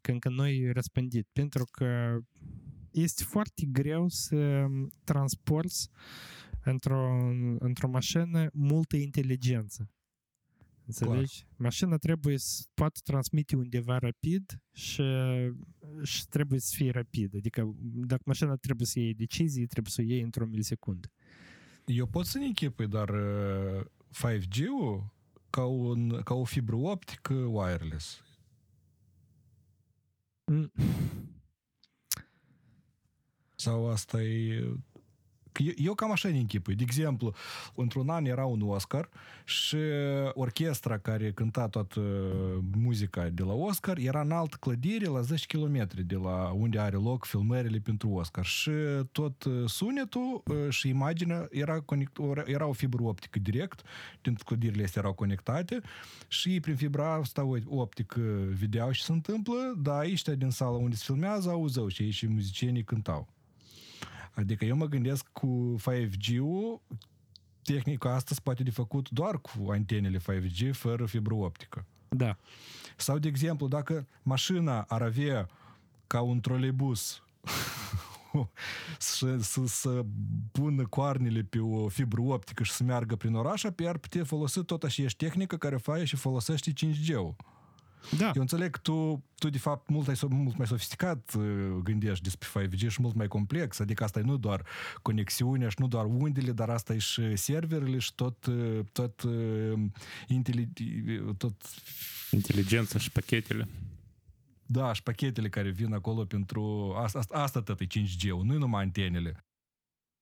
[0.00, 1.28] Că încă nu e răspândit.
[1.32, 2.18] Pentru că
[2.90, 4.66] este foarte greu să
[5.04, 5.88] transporti
[6.64, 9.90] într-o, într-o mașină multă inteligență.
[10.86, 11.46] Înțelegi?
[11.56, 15.02] Mașina trebuie să poată transmite undeva rapid și,
[16.02, 17.34] și trebuie să fie rapid.
[17.36, 21.12] Adică dacă mașina trebuie să iei decizii, trebuie să o iei într-o milisecundă.
[21.84, 25.14] Eu pot să ne închipui, dar uh, 5G-ul
[25.50, 28.22] ca, un, ca o fibră optică wireless.
[30.50, 30.70] Mm.
[33.56, 34.62] Sau asta e...
[35.56, 36.74] că Eu, eu cam așa ne închipui.
[36.74, 37.34] De exemplu,
[37.74, 39.08] într-un an era un Oscar
[39.44, 39.76] și
[40.32, 42.00] orchestra care cânta toată
[42.76, 46.96] muzica de la Oscar era în altă clădire la 10 km de la unde are
[46.96, 48.44] loc filmările pentru Oscar.
[48.44, 48.70] Și
[49.12, 53.82] tot uh, sunetul uh, și imaginea era, conect, era o fibră optică direct,
[54.22, 55.80] din clădirile astea erau conectate
[56.28, 58.20] și prin fibra asta optică
[58.58, 62.26] vedeau ce se întâmplă, dar aici din sala unde se filmează auzeau și ei și
[62.26, 63.35] muzicienii cântau.
[64.36, 66.80] Adică eu mă gândesc cu 5G-ul,
[67.62, 71.84] tehnica asta se poate de făcut doar cu antenele 5G, fără fibră optică.
[72.08, 72.36] Da.
[72.96, 75.48] Sau, de exemplu, dacă mașina ar avea
[76.06, 77.22] ca un troleibus
[78.98, 80.04] să, să, să
[80.52, 84.64] pună coarnele pe o fibră optică și să meargă prin oraș, apoi ar putea folosi
[84.64, 87.34] tot aceeași tehnică care face și folosește 5G-ul.
[88.18, 88.26] Da.
[88.34, 91.44] Eu înțeleg că tu, tu de fapt, mult, mai, mult mai sofisticat uh,
[91.82, 93.78] gândești despre 5G și mult mai complex.
[93.78, 94.66] Adică asta e nu doar
[95.02, 99.78] conexiunea și nu doar undele, dar asta e și serverele și tot, uh, tot, uh,
[100.28, 100.68] inteli,
[101.36, 101.62] tot
[102.30, 103.68] Inteligența și pachetele.
[104.66, 106.94] da, și pachetele care vin acolo pentru...
[106.96, 109.44] Asta, asta, asta tot e 5G-ul, nu numai antenele.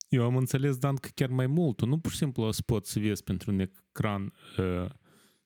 [0.09, 1.77] Eu am înțeles, Dan, că chiar mai mult.
[1.77, 4.89] Tu nu pur și simplu o să poți să vezi pentru un ecran uh,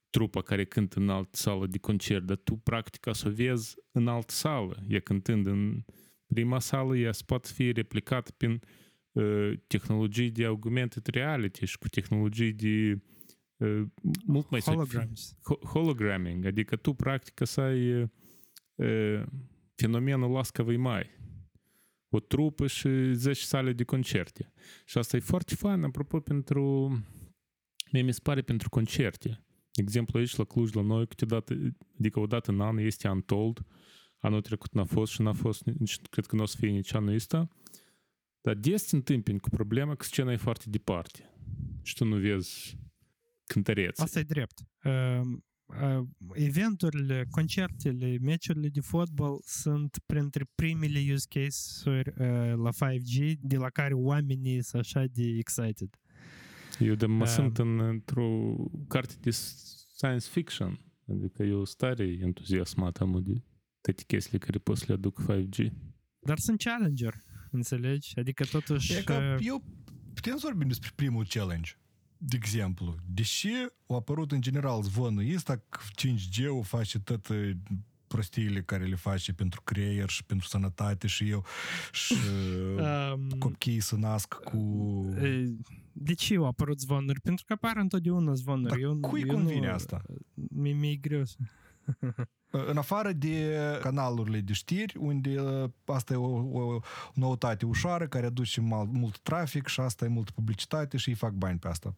[0.10, 3.76] trupa care cântă în altă sală de concert, dar tu practic o să o vezi
[3.92, 4.84] în altă sală.
[4.88, 5.84] E cântând în
[6.26, 8.62] prima sală, ea să poate fi replicată prin
[9.12, 13.02] uh, tehnologii de augmented reality și cu tehnologii de
[13.58, 13.82] uh,
[14.26, 15.36] mult mai Holograms.
[15.36, 18.10] Ho- hologramming, adică tu practic să ai
[18.76, 19.24] uh,
[19.76, 21.18] fenomenul lascăvei mai.
[22.10, 24.52] o trupă și 10 sale de concerte.
[24.86, 26.92] Și asta e foarte fain, apropo, pentru...
[27.92, 29.44] Mie mi se pare pentru concerte.
[29.80, 31.58] De exemplu, aici la Cluj, la noi, câteodată,
[32.00, 33.66] adică odată în an este Untold,
[34.18, 36.94] anul trecut n-a fost și n-a fost, nici, cred că nu o să fie nici
[36.94, 37.48] anul ăsta.
[38.42, 41.34] Dar des te întâmpini cu problema că scena e foarte departe
[41.82, 42.78] și tu nu vezi
[43.46, 44.02] cântăreți.
[44.02, 44.60] Asta e drept.
[44.84, 45.22] Uh,
[45.66, 53.58] uh, eventurile, concertele, meciurile de fotbal sunt printre primele use case-uri uh, la 5G de
[53.58, 55.90] la care oamenii sunt așa de excited.
[56.80, 58.56] Eu de mă Um, sunt în, într-o
[58.88, 60.80] carte de science fiction.
[61.10, 63.42] Adică eu stare entuziasmat am de
[63.82, 65.72] toate chestiile care pot să le aduc 5G.
[66.20, 67.14] Dar sunt challenger,
[67.52, 68.20] înțelegi?
[68.20, 68.94] Adică totuși...
[68.94, 69.64] E că uh, eu
[70.14, 71.72] putem să vorbim despre primul challenge.
[72.18, 73.48] De exemplu, deși
[73.88, 77.62] a apărut în general zvonul ăsta că 5G-ul face toate
[78.10, 81.46] prostiile care le face pentru creier și pentru sănătate și eu
[81.92, 82.16] și
[83.14, 84.58] um, copiii să nasc cu...
[85.22, 85.46] E,
[85.92, 87.22] De ce au apărut zvonuri?
[87.22, 88.70] Pentru că apar întotdeauna zvonuri.
[88.70, 90.02] Dar eu, cui eu convine nu, asta?
[90.34, 91.36] Mi, mi-e greu să...
[92.52, 96.80] În afară de canalurile de știri, unde uh, asta e o, o
[97.14, 101.32] noutate ușoară care aduce mal, mult trafic și asta e multă publicitate și îi fac
[101.32, 101.96] bani pe asta.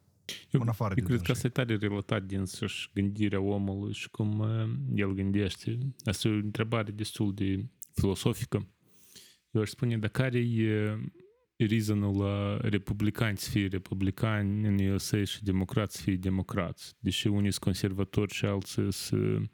[0.49, 1.47] Eu, în afară eu de cred că dânsii.
[1.47, 5.77] asta e tare relatat din să-și gândirea omului și cum uh, el gândește.
[6.03, 8.67] Asta e o întrebare destul de filosofică.
[9.51, 10.97] Eu aș spune, dar care e
[11.55, 16.95] reasonul la republicani să fie republicani în USA și democrați să fie democrați?
[16.99, 19.51] Deși unii sunt conservatori și alții sunt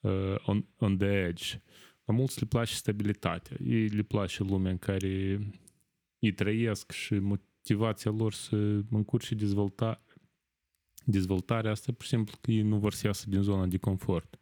[0.00, 1.62] uh, on, on the edge.
[2.04, 3.56] La mulți le place stabilitatea.
[3.64, 5.38] Ei le place lumea în care
[6.18, 7.14] ei trăiesc și
[7.68, 8.56] motivația lor să
[8.90, 10.04] încurce dezvolta,
[11.04, 14.40] dezvoltarea asta, pur și simplu că ei nu vor să iasă din zona de confort.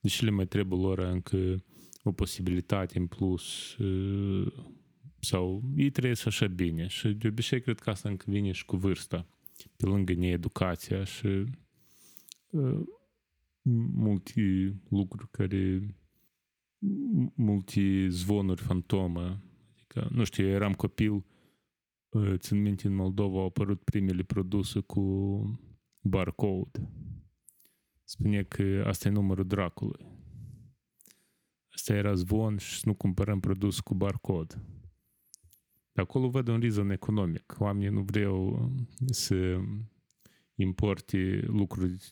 [0.00, 1.64] Deși le mai trebuie lor încă
[2.02, 4.52] o posibilitate în plus uh,
[5.20, 8.76] sau ei trăiesc așa bine și de obicei cred că asta încă vine și cu
[8.76, 9.26] vârsta
[9.76, 11.44] pe lângă needucația și
[12.50, 12.80] uh,
[13.94, 19.42] multe lucruri care m- multe zvonuri fantomă
[19.74, 21.22] adică, nu știu, eu eram copil uh,
[22.36, 25.60] țin minte în Moldova au apărut primele produse cu
[26.00, 26.90] barcode
[28.04, 30.06] spune că asta e numărul dracului
[31.74, 34.62] asta era zvon și să nu cumpărăm produs cu barcode
[35.92, 37.54] de acolo văd un reason economic.
[37.58, 38.70] Oamenii nu vreau
[39.06, 39.60] să
[40.54, 42.08] importe lucruri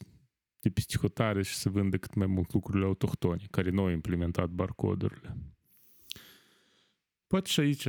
[0.60, 4.48] de peste hotare și să vândă cât mai mult lucrurile autohtone, care nu au implementat
[4.48, 5.36] barcodurile.
[7.26, 7.86] Poate și aici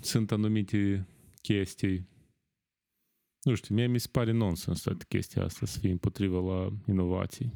[0.00, 1.06] sunt anumite
[1.46, 2.08] chestii.
[3.42, 7.52] Nu știu, mie mi se pare nonsens toată chestia asta să fie împotriva la inovații.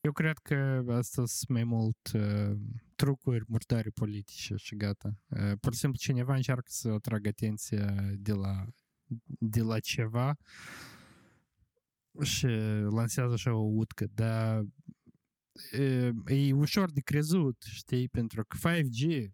[0.00, 2.56] Eu cred că asta sunt mai mult uh,
[2.94, 5.18] trucuri murdare politice și gata.
[5.28, 8.66] Uh, pur și simplu cineva încearcă să atragă atenția de la,
[9.26, 10.36] de la ceva
[12.22, 12.46] și
[12.90, 14.64] lansează așa o utcă, dar
[15.70, 19.30] e, e ușor de crezut, știi, pentru că 5G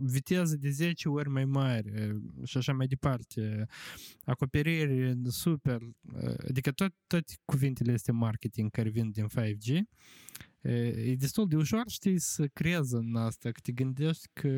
[0.00, 2.12] viteză de 10 ori mai mare e,
[2.44, 3.66] și așa mai departe.
[4.24, 5.80] Acoperire super,
[6.20, 9.80] e, adică tot, toate cuvintele este marketing care vin din 5G.
[10.60, 14.50] E, e destul de ușor, știi, să crezi în asta, că te gândești că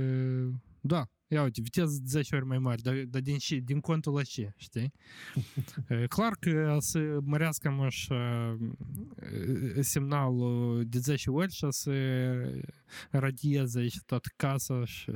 [0.81, 4.14] da, ia uite, viteză de 10 ori mai mare, dar, dar din, și, din contul
[4.14, 4.93] la ce, știi?
[5.88, 8.57] E, Clar că o să mărească mă așa
[9.77, 11.93] e, semnalul de 10 ori și o să
[13.11, 15.11] radieze și toată casa și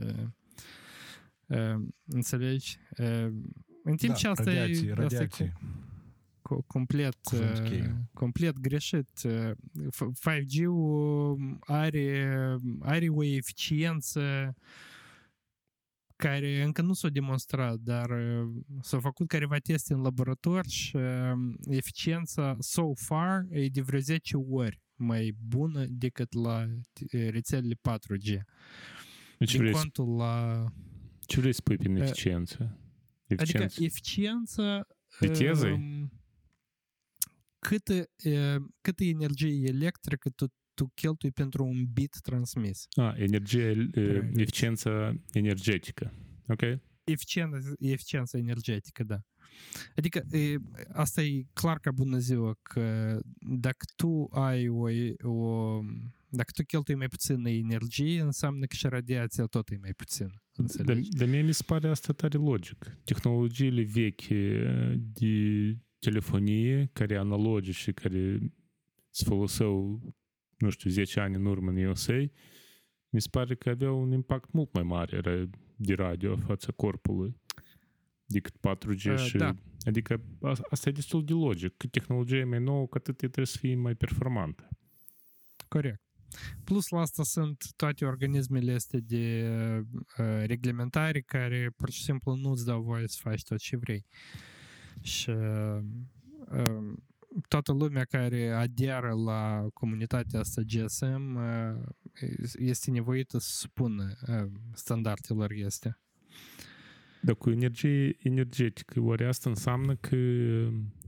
[1.46, 2.77] e, înțelegi?
[2.96, 3.07] E,
[3.85, 5.53] În timp da, ce asta radiații, e, asta e radiații.
[6.42, 8.09] co- complet, Cuvânt uh, cheie.
[8.12, 9.09] complet greșit.
[9.25, 9.51] Uh,
[9.90, 12.37] F- 5G-ul are,
[12.81, 14.55] are o eficiență
[16.30, 21.32] care încă nu s-a demonstrat, dar uh, s-au făcut careva teste în laborator și uh,
[21.70, 28.22] eficiența so far e de vreo 10 ori mai bună decât la uh, rețelele 4G.
[28.24, 28.42] Ce
[29.38, 30.64] Din vrei, să- contul la...
[31.20, 32.78] ce vrei să spui prin Uh, eficiență?
[33.24, 33.85] Adică Eficiență.
[33.85, 34.87] eficiența...
[35.20, 35.72] Vitezei?
[35.72, 36.12] um,
[37.58, 37.92] Câtă,
[38.24, 42.87] uh, câtă energie electrică tu, tu cheltui pentru un bit transmis?
[42.94, 44.38] A, energie, uh, Corect.
[44.38, 46.12] eficiență energetică.
[46.48, 46.62] Ok?
[47.04, 49.20] Eficiența, eficiența energetică, da.
[49.96, 50.56] Adică e,
[50.92, 54.88] asta e clar ca bună ziua că dacă tu ai o,
[55.22, 55.80] o
[56.28, 60.26] dacă tu cheltui mai puțină energie, înseamnă că și radiația tot e mai puțin.
[60.26, 61.08] Dar, Înțelegi?
[61.08, 62.96] dar mie mi se pare asta tare logic.
[63.04, 68.52] Tehnologiile vechi uh, de telefonie, care analogice, care
[69.11, 70.00] se foloseau,
[70.62, 72.25] nu știu, 10 ani în urmă în USA,
[73.09, 77.37] mi se pare că avea un impact mult mai mare de radio față corpului
[78.25, 79.37] decât 4G Uh, și...
[79.37, 79.55] da.
[79.85, 81.77] Adică a- asta e destul de logic.
[81.77, 84.68] Cât tehnologia e mai nouă, cu atât ea trebuie să fie mai performantă.
[85.68, 86.01] Corect.
[86.64, 89.48] Plus la asta sunt toate organismele astea de
[90.18, 94.07] uh, reglementare care pur și simplu nu îți dau voie să faci tot ce vrei.
[95.01, 95.79] Și uh,
[96.51, 96.92] uh,
[97.49, 105.51] toată lumea care aderă la comunitatea asta GSM uh, este nevoită să supună uh, standardelor
[105.53, 105.99] este.
[107.25, 110.16] Dar cu energie energetică, oare asta înseamnă că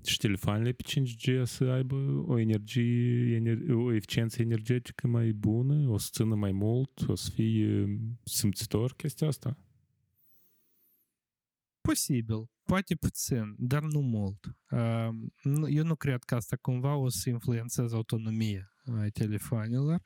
[0.05, 5.99] și ștelefoanele pe 5G să aibă o energie, ener- o eficiență energetică mai bună, o
[5.99, 9.57] să țină mai mult, o să fie simțitor chestia asta?
[11.81, 14.57] Posibil, poate puțin, dar nu mult.
[14.71, 15.09] Uh,
[15.43, 20.01] nu- eu nu cred că asta cumva o să influențeze autonomia a telefonelor.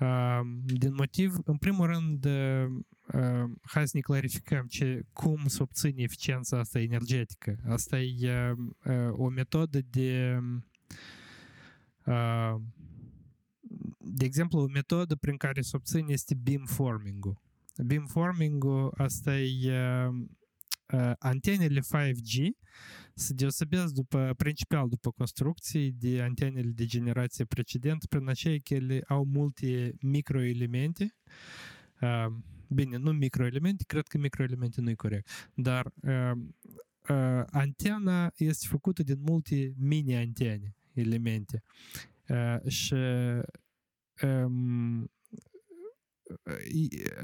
[0.00, 2.66] Uh, din motiv, în primul rând, uh,
[3.12, 7.56] uh, hai să ne clarificăm ce, cum să obține eficiența asta energetică.
[7.68, 10.38] Asta e uh, uh, o metodă de
[12.06, 12.54] uh,
[13.98, 17.40] de exemplu, o metodă prin care se obține este beamforming-ul.
[17.84, 20.26] Beamforming-ul asta e uh, uh,
[21.18, 22.50] antenele 5G
[23.14, 29.02] se deosebesc după, principal după construcții de antenele de generație precedentă, prin aceea că ele
[29.06, 31.16] au multe microelemente.
[32.00, 32.26] Uh,
[32.68, 36.32] bine, nu microelemente, cred că microelemente nu e corect, dar uh,
[37.08, 41.62] uh, antena este făcută din multe mini-antene, elemente.
[42.28, 42.94] Uh, și
[44.22, 45.10] um,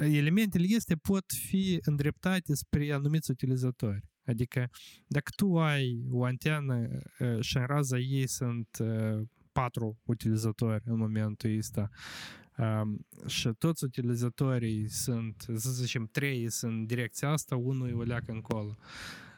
[0.00, 4.02] elementele este pot fi îndreptate spre anumiți utilizatori.
[4.24, 4.70] Adică
[5.06, 10.98] dacă tu ai o antenă uh, și în raza ei sunt uh, patru utilizatori în
[10.98, 11.88] momentul ăsta
[12.58, 18.32] um, și toți utilizatorii sunt, să zicem, trei sunt în direcția asta, unul o leacă
[18.32, 18.76] încolo.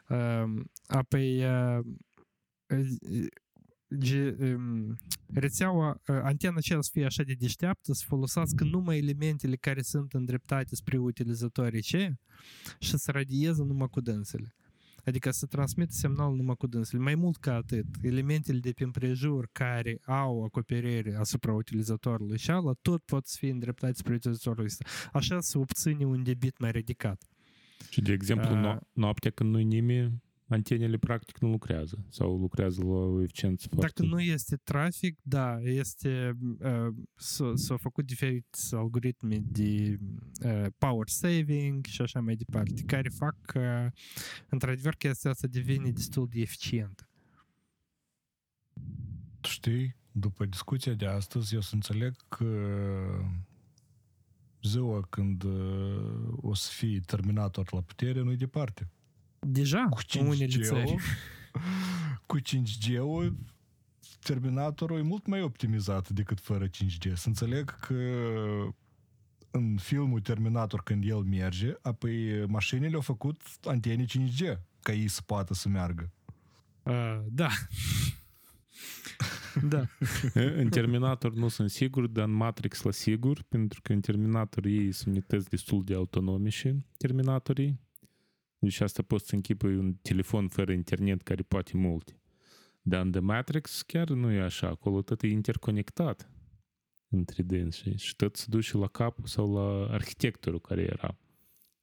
[0.09, 1.85] Um, apoi uh,
[3.97, 4.95] ge, um,
[5.33, 10.13] rețeaua, uh, antena aceea să fie așa de deșteaptă, să folosească numai elementele care sunt
[10.13, 12.15] îndreptate spre utilizatorii ce
[12.79, 14.55] și să radieze numai cu dânsele.
[15.05, 17.01] Adică să transmită semnal numai cu dânsele.
[17.01, 22.73] Mai mult ca atât, elementele de pe împrejur care au acoperire asupra utilizatorului și ala,
[22.81, 24.85] tot pot să fie îndreptate spre utilizatorul ăsta.
[25.13, 27.23] Așa se obține un debit mai ridicat.
[27.89, 32.83] Și, de exemplu, Uh, no- noaptea când nu-i nimeni, antenele practic nu lucrează sau lucrează
[32.83, 34.01] la o eficiență foarte...
[34.01, 39.97] Dacă nu este trafic, da, este uh, s-au s-au făcut diferiți algoritmi de
[40.45, 43.89] uh, power saving și așa mai departe, care fac că,
[44.49, 47.09] într-adevăr, chestia asta devine destul de eficientă.
[49.41, 52.45] Știi, după discuția de astăzi, eu să înțeleg că
[54.61, 58.89] ziua când uh, o să fie Terminator la putere, nu-i departe.
[59.47, 60.95] Deja, Cu în unele țări.
[60.95, 61.01] 5G-ul,
[62.25, 63.35] cu 5G-ul,
[64.23, 67.13] Terminatorul e mult mai optimizat decât fără 5G.
[67.13, 67.95] Să înțeleg că
[69.51, 75.21] în filmul Terminator, când el merge, apoi mașinile au făcut antene 5G ca ei să
[75.25, 76.11] poată să meargă.
[76.83, 77.47] Uh, da.
[79.73, 79.85] da.
[80.33, 84.91] În Terminator nu sunt sigur, dar în Matrix la sigur, pentru că în Terminator ei
[84.91, 87.79] sunt unități destul de autonome și Terminatorii.
[88.63, 92.19] Deci asta poți să închipui un telefon fără internet care poate multe.
[92.81, 94.67] Dar în The Matrix chiar nu e așa.
[94.67, 96.29] Acolo tot e interconectat
[97.09, 101.17] între dânsii și tot se duce la capul sau la arhitectorul care era.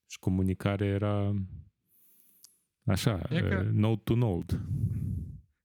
[0.07, 1.35] Și comunicarea era
[2.85, 4.61] așa, E că- uh, node to node.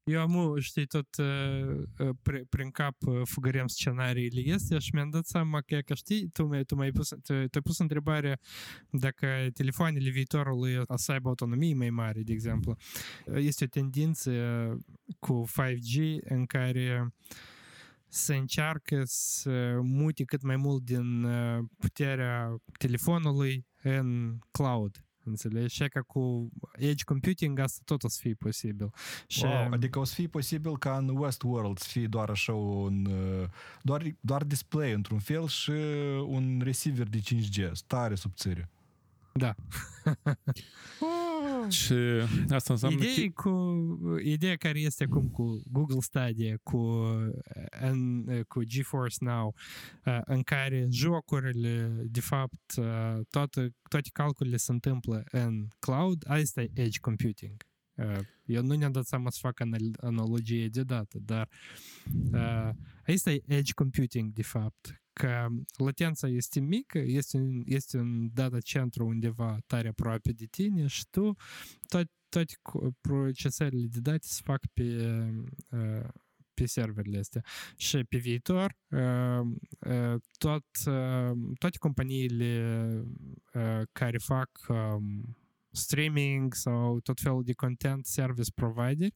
[0.04, 5.10] Eu am, știi, tot uh, uh, pri- prin cap uh, fugăream scenariile este și mi-am
[5.10, 8.40] dat seama că, că știi, tu mi-ai, tu mi-ai pus, tu, tu ai pus întrebarea
[8.90, 12.76] dacă telefoanele viitorului o să aibă autonomie mai mare, de exemplu.
[13.36, 14.78] Este o tendință uh,
[15.20, 17.14] cu 5G în care
[18.08, 25.03] se încearcă să mute cât mai mult din uh, puterea telefonului în cloud.
[25.26, 25.76] Înțelegi?
[25.76, 28.90] Și ca cu edge computing asta tot o să fie posibil.
[29.28, 33.06] Și Wow, adică o să fie posibil ca în Westworld să fie doar așa un...
[33.06, 33.48] uh,
[33.82, 35.72] Doar, doar display într-un fel și
[36.28, 38.70] un receiver de 5G, stare subțire.
[39.34, 39.56] da.
[41.70, 41.94] Și
[42.50, 43.86] asta înseamnă Ideea, cu,
[44.24, 46.78] ideea care este acum cu Google Stadia, cu,
[47.82, 49.56] în, cu GeForce Now,
[50.06, 56.62] uh, în care jocurile, de fapt, uh, toate, toate calculele se întâmplă în cloud, asta
[56.62, 57.56] e edge computing.
[57.96, 61.50] Uh, Eu nu ne-am dat seama să fac anal- analogie de dată, dar
[62.32, 62.70] uh,
[63.08, 65.03] asta e edge computing, de fapt, că
[65.78, 71.06] latența este mică, este un, este un data centru undeva tare aproape de tine și
[71.10, 71.36] tu
[71.88, 72.54] toate, toate
[73.02, 75.08] procesările de date se fac pe,
[75.70, 76.08] uh,
[76.54, 77.44] pe serverele astea.
[77.78, 79.48] Și pe viitor, uh,
[79.80, 80.66] uh, tot,
[81.58, 83.04] toate companiile
[83.92, 85.38] care fac um,
[85.72, 89.10] streaming sau tot felul de content service provider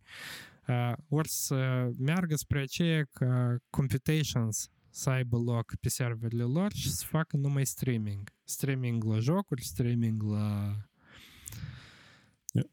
[1.09, 7.05] ori să meargă spre aceea ca computations să aibă loc pe serverele lor și să
[7.05, 8.33] facă numai streaming.
[8.43, 10.75] Streaming la jocuri, streaming la...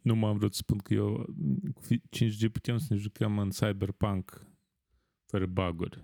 [0.03, 1.35] Nu m-am vrut să spun că eu
[1.75, 4.47] cu 5G putem să ne jucăm în Cyberpunk
[5.27, 6.03] fără bug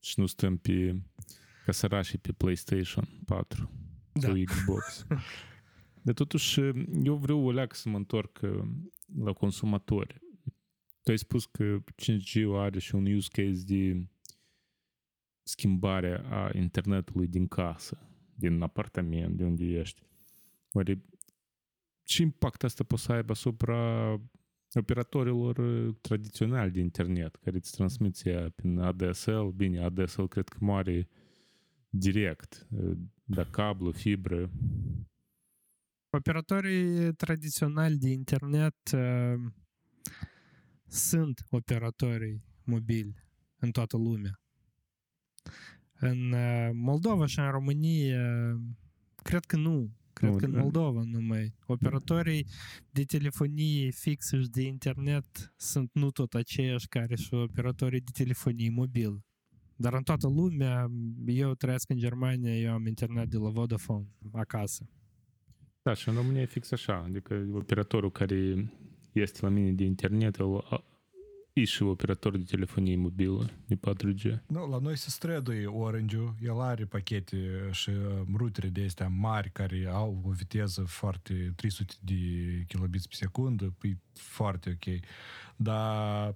[0.00, 1.02] și nu stăm pe
[1.64, 3.70] ca sărașii pe PlayStation 4
[4.12, 4.20] da.
[4.20, 5.06] sau Xbox.
[6.02, 6.60] Dar totuși,
[7.02, 8.40] eu vreau o leacă să mă întorc
[9.18, 10.20] la consumatori.
[11.02, 14.08] Tu ai spus că 5G are și un use case de
[15.48, 17.98] schimbare a internetului din casă,
[18.34, 20.02] din apartament, de unde ești.
[20.72, 21.02] Oare
[22.02, 24.12] ce impact asta poate să aibă asupra
[24.72, 25.56] operatorilor
[26.00, 29.46] tradiționali de internet, care îți transmit ea prin ADSL?
[29.46, 31.08] Bine, ADSL cred că moare
[31.88, 32.66] direct,
[33.24, 34.50] da cablu, fibră.
[36.10, 39.52] Operatorii tradiționali de internet uh,
[40.86, 43.14] sunt operatorii mobili
[43.56, 44.40] în toată lumea.
[45.98, 48.58] În uh, Moldova și în România,
[49.22, 49.90] cred că nu.
[50.12, 51.54] Cred nu, că în Moldova numai.
[51.66, 52.46] Operatorii
[52.90, 58.70] de telefonie fixă și de internet sunt nu tot aceiași care și operatorii de telefonie
[58.70, 59.24] mobil.
[59.76, 60.90] Dar în toată lumea,
[61.26, 64.88] eu trăiesc în Germania, eu am internet de la Vodafone acasă.
[65.82, 67.02] Da, și în România e fix așa.
[67.06, 68.72] Adică operatorul care
[69.12, 70.58] este la mine de internet, el e
[71.64, 74.38] și operator de telefonie mobilă de 4G.
[74.46, 77.36] Nu, la noi se străduie Orange-ul, el are pachete
[77.72, 77.90] și
[78.36, 82.14] rutere de astea mari care au o viteză foarte 300 de
[82.68, 85.00] kilobits pe secundă, e foarte ok.
[85.56, 86.34] Dar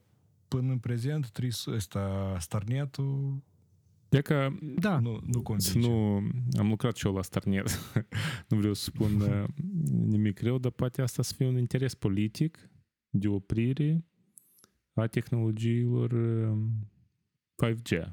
[0.48, 3.42] până în prezent, 300, ăsta, Starnetul
[4.08, 4.98] E că da.
[4.98, 5.88] nu, nu convinge.
[5.88, 6.14] Nu,
[6.58, 7.78] am lucrat și eu la Starnet.
[8.48, 9.22] nu vreau să spun
[9.90, 12.70] nimic rău, dar poate asta să fie un interes politic
[13.10, 14.04] de oprire
[14.95, 16.12] a tehnologiilor
[17.64, 18.12] 5G.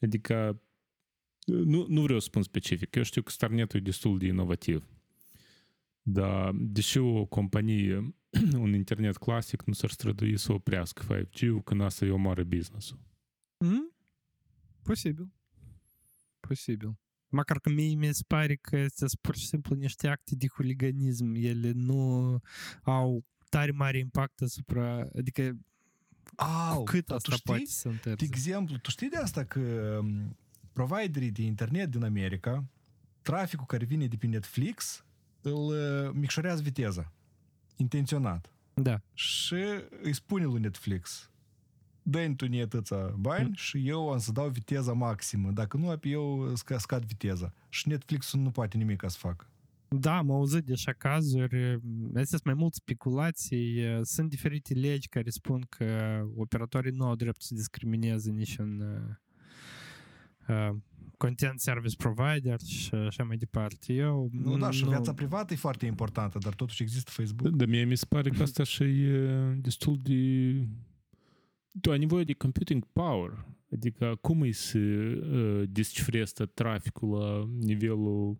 [0.00, 0.62] Adică,
[1.46, 2.94] nu, nu vreau să spun specific.
[2.94, 4.88] Eu știu că Starnetul e destul de inovativ.
[6.02, 8.14] Dar, deși o companie,
[8.64, 12.98] un internet clasic, nu s-ar strădui să oprească 5G-ul când asta e omoară business-ul.
[13.58, 13.92] Mm?
[14.82, 15.32] Posibil.
[16.40, 16.98] Posibil.
[17.28, 21.34] Măcar că mie mi se pare că este pur și simplu niște acte de huliganism.
[21.34, 22.40] Ele nu
[22.82, 25.08] au tare mare impact asupra...
[25.16, 25.56] Adică
[26.34, 30.00] Au, cât asta știi, poate să De exemplu, tu știi de asta că
[30.72, 32.64] providerii de internet din America,
[33.22, 35.04] traficul care vine de pe Netflix,
[35.40, 35.74] îl
[36.14, 37.12] micșorează viteza.
[37.76, 38.50] Intenționat.
[38.74, 39.00] Da.
[39.12, 39.64] Și
[40.02, 41.30] îi spune lui Netflix,
[42.02, 45.50] dă tu nie atâția bani și eu am să dau viteza maximă.
[45.50, 47.52] Dacă nu, eu scad viteza.
[47.68, 49.46] Și Netflix-ul nu poate nimic ca să facă.
[49.88, 51.80] Da, am auzit de așa cazuri.
[52.06, 53.82] Astea sunt mai mult speculații.
[54.02, 58.80] Sunt diferite legi care spun că operatorii nu au dreptul să discrimineze niciun
[60.48, 60.70] uh,
[61.16, 63.92] content service provider și așa mai departe.
[63.92, 64.88] Eu nu, da, și nu...
[64.88, 67.56] viața privată e foarte importantă, dar totuși există Facebook.
[67.56, 70.52] Da, mie mi se pare că asta și e destul de...
[71.80, 73.44] Tu ai nevoie de computing power.
[73.72, 78.38] Adică cum e să uh, descifrezi traficul la nivelul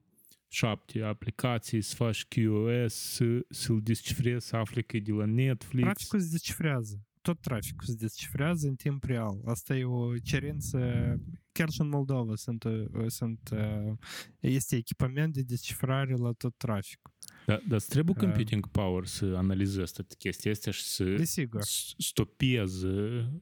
[0.49, 5.83] șapte aplicații, să faci QoS, să, să-l descifrezi, să afli că e de la Netflix.
[5.83, 7.01] Traficul se descifrează.
[7.21, 9.41] Tot traficul se descifrează în timp real.
[9.45, 10.79] Asta e o cerință,
[11.53, 12.65] chiar și în Moldova sunt,
[13.07, 13.51] sunt,
[14.41, 17.15] este echipament de descifrare la tot traficul.
[17.47, 21.61] Da, dar îți trebuie computing power să analizezi toate chestia astea și să Desigur.
[21.99, 22.87] stopezi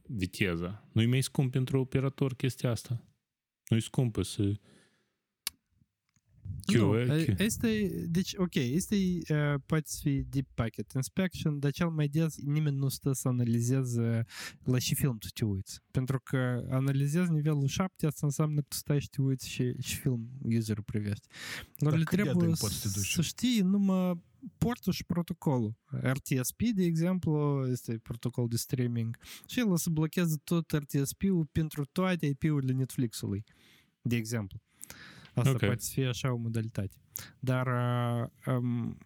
[0.02, 0.88] viteza.
[0.92, 3.05] Nu-i mai scump pentru operator chestia asta.
[3.68, 4.52] Nu-i scumpă să
[6.66, 6.97] nu,
[7.38, 12.76] este, deci, ok, este, uh, poate fi deep packet inspection, dar cel mai des nimeni
[12.76, 14.24] nu stă să analizeze
[14.64, 15.80] la ce film tu te uiți.
[15.90, 19.97] Pentru că analizezi nivelul 7, asta înseamnă că tu stai și te uiți și, și
[19.97, 21.26] film userul privești.
[21.78, 24.22] Dar le trebuie să știi numai
[24.59, 25.74] portul și protocolul.
[25.86, 29.16] RTSP, de exemplu, este protocol de streaming
[29.47, 33.45] și el o să blocheze tot RTSP-ul pentru toate IP-urile Netflix-ului,
[34.03, 34.61] de exemplu.
[35.35, 35.68] Asta okay.
[35.68, 36.95] poate fi așa o modalitate.
[37.39, 37.66] Dar
[38.47, 38.99] um,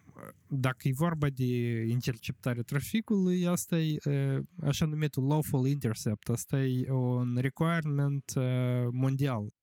[0.47, 3.97] dacă e vorba de interceptarea traficului, asta e
[4.61, 8.33] așa numitul lawful intercept, asta e un requirement
[8.91, 9.53] mondial.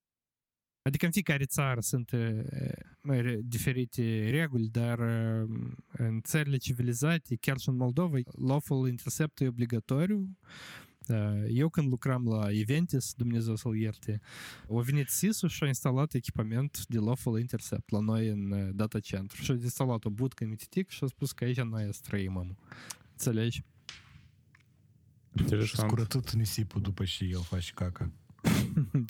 [0.87, 5.49] Adică în fiecare țară sunt uh, diferite reguli, dar uh,
[5.93, 10.37] în țările civilizate, chiar și în Moldova, lawful intercept e obligatoriu.
[11.09, 14.21] Uh, eu când lucram la Eventis, Dumnezeu să-l ierte,
[14.71, 19.39] a venit SIS-ul și a instalat echipament de lawful intercept la noi în data center.
[19.39, 22.57] Și a instalat o budcă mititic și a spus că aici noi trăim, am.
[23.11, 23.63] Înțelegi?
[25.65, 28.11] Și scurătut nisipul după și el face caca.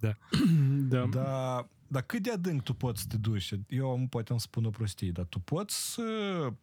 [0.00, 0.16] da.
[0.88, 1.06] da.
[1.06, 3.52] Dar dar cât de adânc tu poți să te duci?
[3.68, 6.02] Eu am, poate îmi spun o prostie, dar tu poți să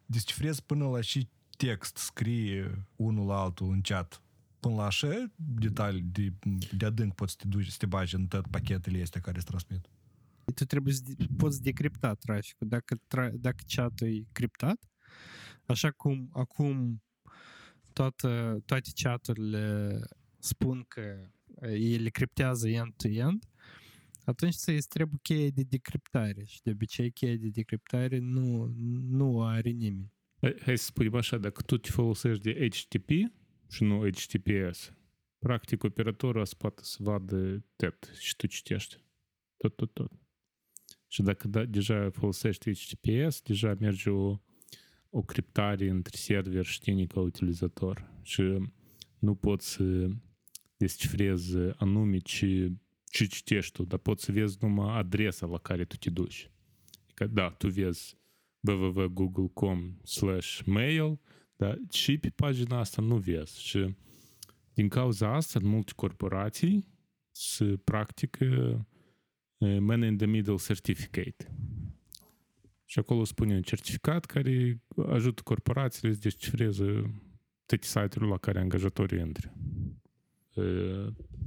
[0.06, 4.22] descifrezi până la și text, scrie unul la altul în chat.
[4.64, 6.32] Până la așa detalii de,
[6.76, 9.44] de adânc poți să te duci, să te bagi în tot pachetele astea care se
[9.44, 9.88] transmit.
[10.54, 11.02] Tu trebuie să
[11.36, 12.68] poți decripta traficul.
[12.68, 14.90] Dacă, tra, dacă chat-ul e criptat,
[15.66, 17.02] așa cum acum
[17.92, 19.98] toată, toate chaturile
[20.38, 23.44] spun că ele criptează end-to-end,
[24.24, 28.72] atunci să îți trebuie cheie de decriptare și de obicei cheia de decriptare nu,
[29.10, 30.12] nu o are nimeni.
[30.40, 33.10] Hai să spunem așa, dacă tu te folosești de HTTP
[33.82, 34.92] nu HTTPS,
[35.82, 38.96] operatorul poate să vadă tot și tu citești.
[39.56, 40.12] Tot, tot, tot.
[41.08, 43.40] Și dacă da, deja folosești HTTPS,
[46.64, 48.10] și tine ca utilizator.
[48.22, 48.58] Și
[49.18, 50.08] nu poți să
[50.76, 52.72] descifrezi anume ce
[53.14, 56.50] ce citești tu, dar poți să vezi numai adresa la care tu te duci.
[57.04, 58.16] Adică, da, tu vezi
[58.60, 61.18] www.google.com slash mail,
[61.56, 63.62] dar și pe pagina asta nu vezi.
[63.62, 63.94] Și
[64.74, 66.86] din cauza asta, în multe corporații
[67.30, 68.86] se practică
[69.58, 71.54] Man in the Middle Certificate.
[72.84, 76.84] Și acolo spune un certificat care ajută corporațiile să descifreze
[77.66, 79.54] toate site-urile la care angajatorii intră.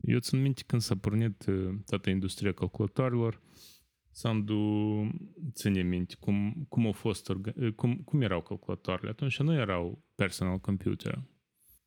[0.01, 1.45] Eu țin minte când s-a pornit
[1.85, 3.41] toată industria calculatoarelor,
[4.17, 4.59] Sandu
[5.51, 7.31] ține minte cum, cum au fost,
[7.75, 9.09] cum, cum erau calculatoarele.
[9.09, 11.23] Atunci nu erau personal computer.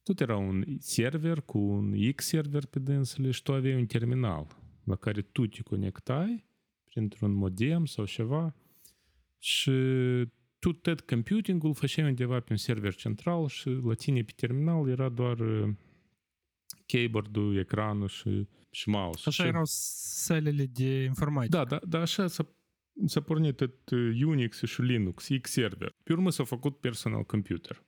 [0.03, 4.47] Tot era un server cu un X-server pe dânsele și tu aveai un terminal
[4.85, 6.47] la care tu te conectai
[6.85, 8.55] printr-un modem sau ceva
[9.39, 9.73] și
[10.59, 15.09] tu tot computingul făceai undeva pe un server central și la tine pe terminal era
[15.09, 15.39] doar
[16.87, 19.23] keyboard-ul, ecranul și, și mouse.
[19.27, 19.49] Așa și...
[19.49, 21.57] erau sălile de informatică.
[21.57, 22.55] Da, da, da așa s-a,
[23.07, 23.91] s-a pornit tot
[24.25, 25.95] Unix și Linux, X-Server.
[26.03, 27.85] Pe urmă s-a făcut personal computer,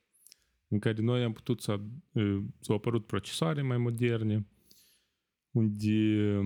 [0.67, 1.79] în care noi am putut să,
[2.59, 4.47] s-au apărut procesoare mai moderne,
[5.51, 6.41] unde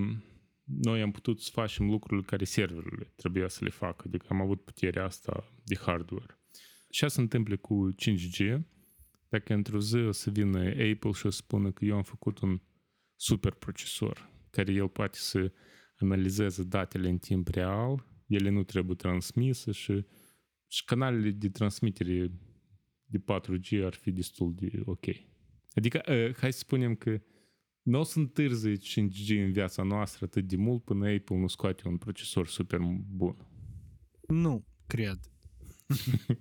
[0.64, 4.64] noi am putut să facem lucrurile care serverele trebuia să le facă, adică am avut
[4.64, 6.38] puterea asta de hardware.
[6.90, 8.58] Și se întâmplă cu 5G,
[9.28, 12.38] dacă într-o zi o să vină Apple și o să spună că eu am făcut
[12.38, 12.60] un
[13.18, 15.52] super procesor care el poate să
[15.96, 20.04] analizeze datele în timp real, ele nu trebuie transmise și,
[20.66, 22.32] și canalele de transmitere
[23.04, 25.04] de 4G ar fi destul de ok.
[25.74, 27.20] Adică, uh, hai să spunem că
[27.82, 31.88] nu o să întârzi 5G în viața noastră atât de mult până Apple nu scoate
[31.88, 32.78] un procesor super
[33.10, 33.46] bun.
[34.28, 35.18] Nu, cred.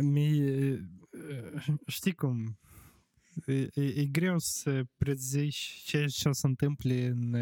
[0.00, 0.42] Mi,
[1.86, 2.58] știi cum,
[3.46, 7.36] e, e greu să prezici ce, ce o să întâmple în,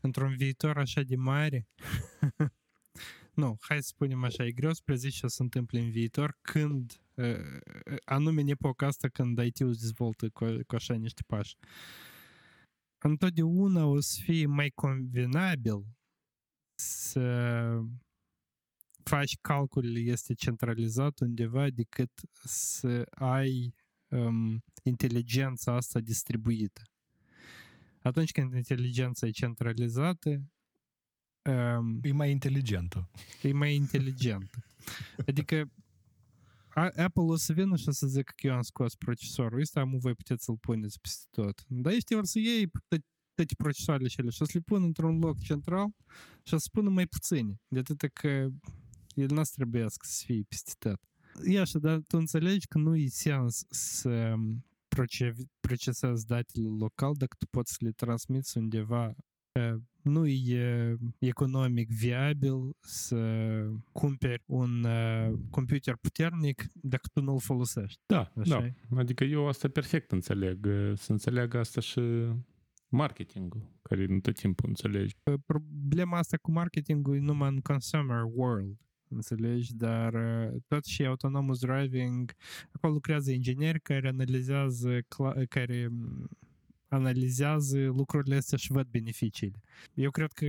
[0.00, 1.68] într-un viitor așa de mare.
[3.34, 6.38] nu, hai să spunem așa, e greu să prezici ce o să întâmple în viitor
[6.40, 7.00] când,
[8.04, 11.56] anume în epoca asta când IT-ul se dezvoltă cu, cu așa niște pași.
[12.98, 15.84] Întotdeauna o să fie mai convenabil
[16.78, 17.80] să
[19.02, 22.10] faci calculele este centralizat undeva decât
[22.44, 23.74] să ai
[24.16, 26.82] um, inteligența asta distribuită.
[28.02, 30.50] Atunci când inteligența e centralizată,
[31.42, 33.10] um, e mai inteligentă.
[33.42, 34.64] E mai inteligentă.
[35.26, 35.70] Adică
[36.78, 39.98] Apple o să vină și o să zică că eu am scos procesorul ăsta, am
[39.98, 41.64] voi puteți să-l puneți peste tot.
[41.68, 42.70] Dar ești vor să iei
[43.34, 45.88] toate procesoarele cele și o să le pun într-un loc central
[46.42, 47.60] și o să spună mai puține.
[47.68, 48.28] De atât că
[49.14, 51.00] el n trebuie să fie peste tot.
[51.44, 54.34] E așa, dar tu înțelegi că nu e sens să
[55.60, 59.14] procesezi datele local dacă tu poți să le transmiți undeva
[60.02, 63.18] nu e economic viabil să
[63.92, 68.00] cumperi un uh, computer puternic dacă tu nu-l folosești.
[68.06, 68.60] Da, Așa
[68.90, 68.98] da.
[68.98, 70.66] Adică eu asta perfect înțeleg.
[70.94, 72.00] Să înțeleg asta și
[72.88, 75.14] marketingul, care nu tot timpul înțelegi.
[75.46, 78.76] Problema asta cu marketingul e numai în consumer world.
[79.08, 79.74] Înțelegi?
[79.74, 80.14] Dar
[80.66, 82.32] tot și autonomous driving,
[82.70, 84.98] acolo lucrează ingineri care analizează,
[85.48, 85.88] care
[86.88, 89.60] analizează lucrurile astea și văd beneficiile.
[89.94, 90.46] Eu cred că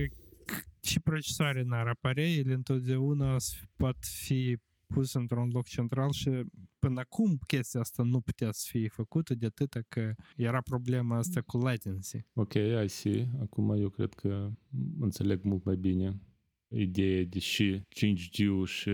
[0.82, 3.36] și procesoare n-ar apărea, ele întotdeauna
[3.76, 6.30] pot fi pus într-un loc central și
[6.78, 11.40] până acum chestia asta nu putea să fie făcută de atât că era problema asta
[11.40, 12.24] cu latency.
[12.34, 13.28] Ok, I see.
[13.40, 14.50] Acum eu cred că
[14.98, 16.20] înțeleg mult mai bine
[16.68, 18.90] ideea de și 5G-ul și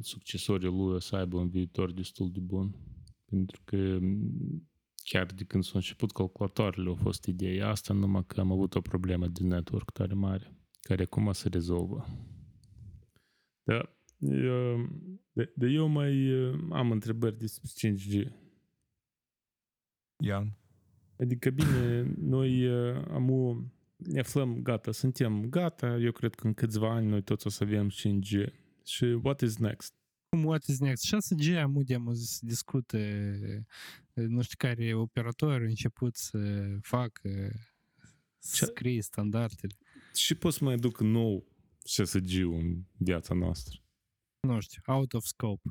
[0.00, 2.74] succesorii lui o să aibă un viitor destul de bun.
[3.24, 3.98] Pentru că
[5.04, 8.80] chiar de când s-au început calculatoarele a fost ideea asta, numai că am avut o
[8.80, 12.06] problemă de network tare mare, care acum se rezolvă.
[13.62, 14.88] Da, eu,
[15.32, 16.30] de, de eu mai
[16.70, 18.32] am întrebări despre 5G.
[20.24, 20.58] Ian?
[21.18, 22.68] Adică bine, noi
[23.10, 23.56] am o,
[23.96, 27.64] ne aflăm gata, suntem gata, eu cred că în câțiva ani noi toți o să
[27.64, 28.52] avem 5G.
[28.84, 29.94] Și what is next?
[30.44, 31.14] What is next?
[31.14, 33.66] 6G am udem să discute,
[34.12, 37.52] nu știu care operator a început să facă,
[38.38, 39.74] să scrie standardele.
[40.14, 41.44] Și poți să mai aduc nou
[42.02, 43.80] 6G-ul în viața noastră?
[44.40, 45.68] Nu știu, out of scope.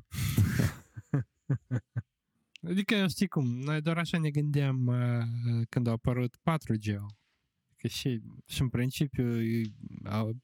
[2.70, 7.25] adică, știi cum, noi doar așa ne gândeam uh, când a apărut 4G-ul
[7.86, 9.42] că și, și în principiu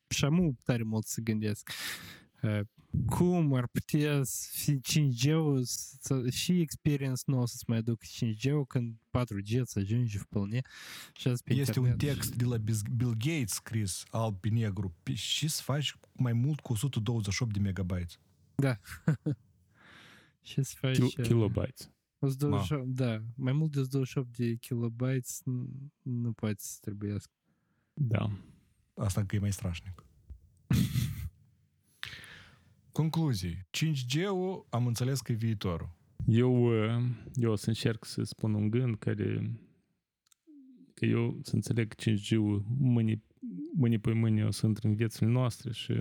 [0.10, 1.72] și amu tare mult să gândesc
[3.06, 4.22] cum ar putea
[4.52, 5.34] fi 5G
[6.32, 10.62] și experience nouă să-ți mai aduc 5G când 4G să ajunge în pâlnie
[11.14, 12.38] și pe Este un text și...
[12.38, 12.58] de la
[12.96, 18.20] Bill Gates scris alb pe negru și să faci mai mult cu 128 de megabytes.
[18.56, 18.80] Da.
[20.50, 20.98] și să faci...
[20.98, 21.92] Uh, kilobytes.
[22.30, 22.92] 28, Ma.
[22.94, 25.42] da, mai mult de 28 de kilobytes
[26.02, 27.32] nu poate să trebuiască.
[27.94, 28.32] Da.
[28.94, 30.06] Asta încă e mai strașnic.
[32.92, 33.68] Concluzii.
[33.72, 35.90] 5G-ul am înțeles că e viitorul.
[36.26, 36.72] Eu,
[37.34, 39.60] eu o să încerc să spun un gând care
[40.94, 43.24] că eu să înțeleg 5G-ul mâine,
[43.74, 45.94] mâine pe mâine o să intre în viețile noastre și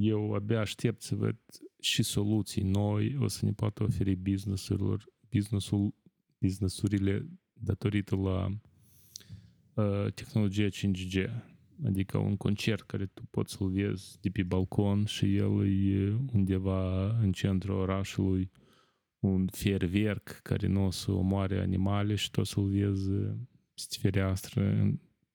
[0.00, 1.36] eu abia aștept să văd
[1.80, 5.94] și soluții noi o să ne poată oferi businessurilor, businessul,
[6.38, 8.46] businessurile datorită la
[9.74, 11.28] uh, tehnologia 5G.
[11.84, 17.10] Adică un concert care tu poți să-l vezi de pe balcon și el e undeva
[17.18, 18.50] în centrul orașului
[19.18, 23.10] un fierverc care nu o să omoare animale și tu o să-l vezi
[23.74, 24.92] peste fereastră,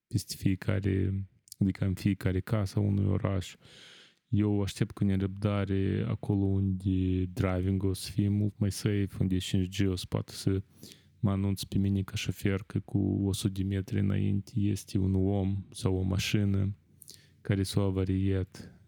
[0.07, 1.28] peste fiecare,
[1.60, 3.55] adică în fiecare casă a unui oraș.
[4.30, 9.88] Eu aștept cu nerăbdare acolo unde driving o să fie mult mai safe, unde 5G
[9.88, 10.63] o să poată să
[11.19, 15.65] mă anunț pe mine ca șofer că cu 100 de metri înainte este un om
[15.71, 16.75] sau o mașină
[17.41, 18.82] care s-a avariat.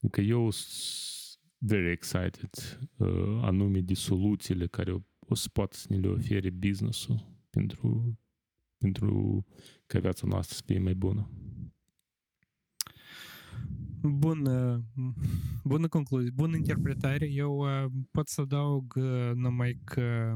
[0.00, 2.50] Adică eu sunt very excited
[3.42, 8.18] anume de soluțiile care o să poată să ne le ofere business-ul pentru,
[8.78, 9.44] pentru
[9.86, 11.30] ca viața noastră să fie mai bună.
[14.08, 14.84] Bună,
[15.64, 17.26] bună concluzie, bună interpretare.
[17.26, 20.34] Eu uh, pot să adaug uh, numai că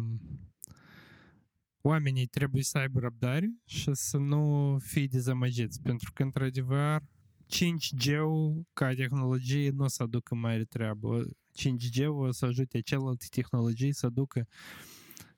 [1.80, 7.00] oamenii trebuie să aibă răbdare și să nu fie dezamăgiți, pentru că, într-adevăr,
[7.46, 11.24] 5G-ul ca tehnologie nu o să aducă mare treabă.
[11.58, 14.46] 5G-ul o să ajute celelalte tehnologii să aducă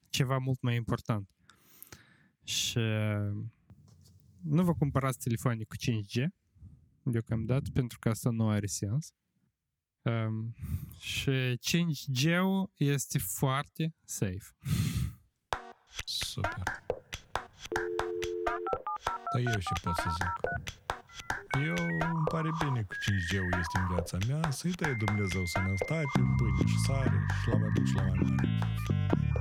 [0.08, 1.28] ceva mult mai important.
[2.44, 2.78] Și
[4.40, 6.39] nu vă cumpărați telefoane cu 5G,
[7.02, 9.14] deocamdată, pentru că asta nu are sens.
[10.02, 10.54] Um,
[10.98, 14.54] și 5G-ul este foarte safe.
[16.04, 16.62] Super.
[19.32, 20.32] Dar eu ce pot să zic?
[21.66, 26.66] Eu îmi pare bine că 5G-ul este în viața mea, să-i dai Dumnezeu sănătate, pâine
[26.66, 29.39] și sare și la mai mult și la mai mare.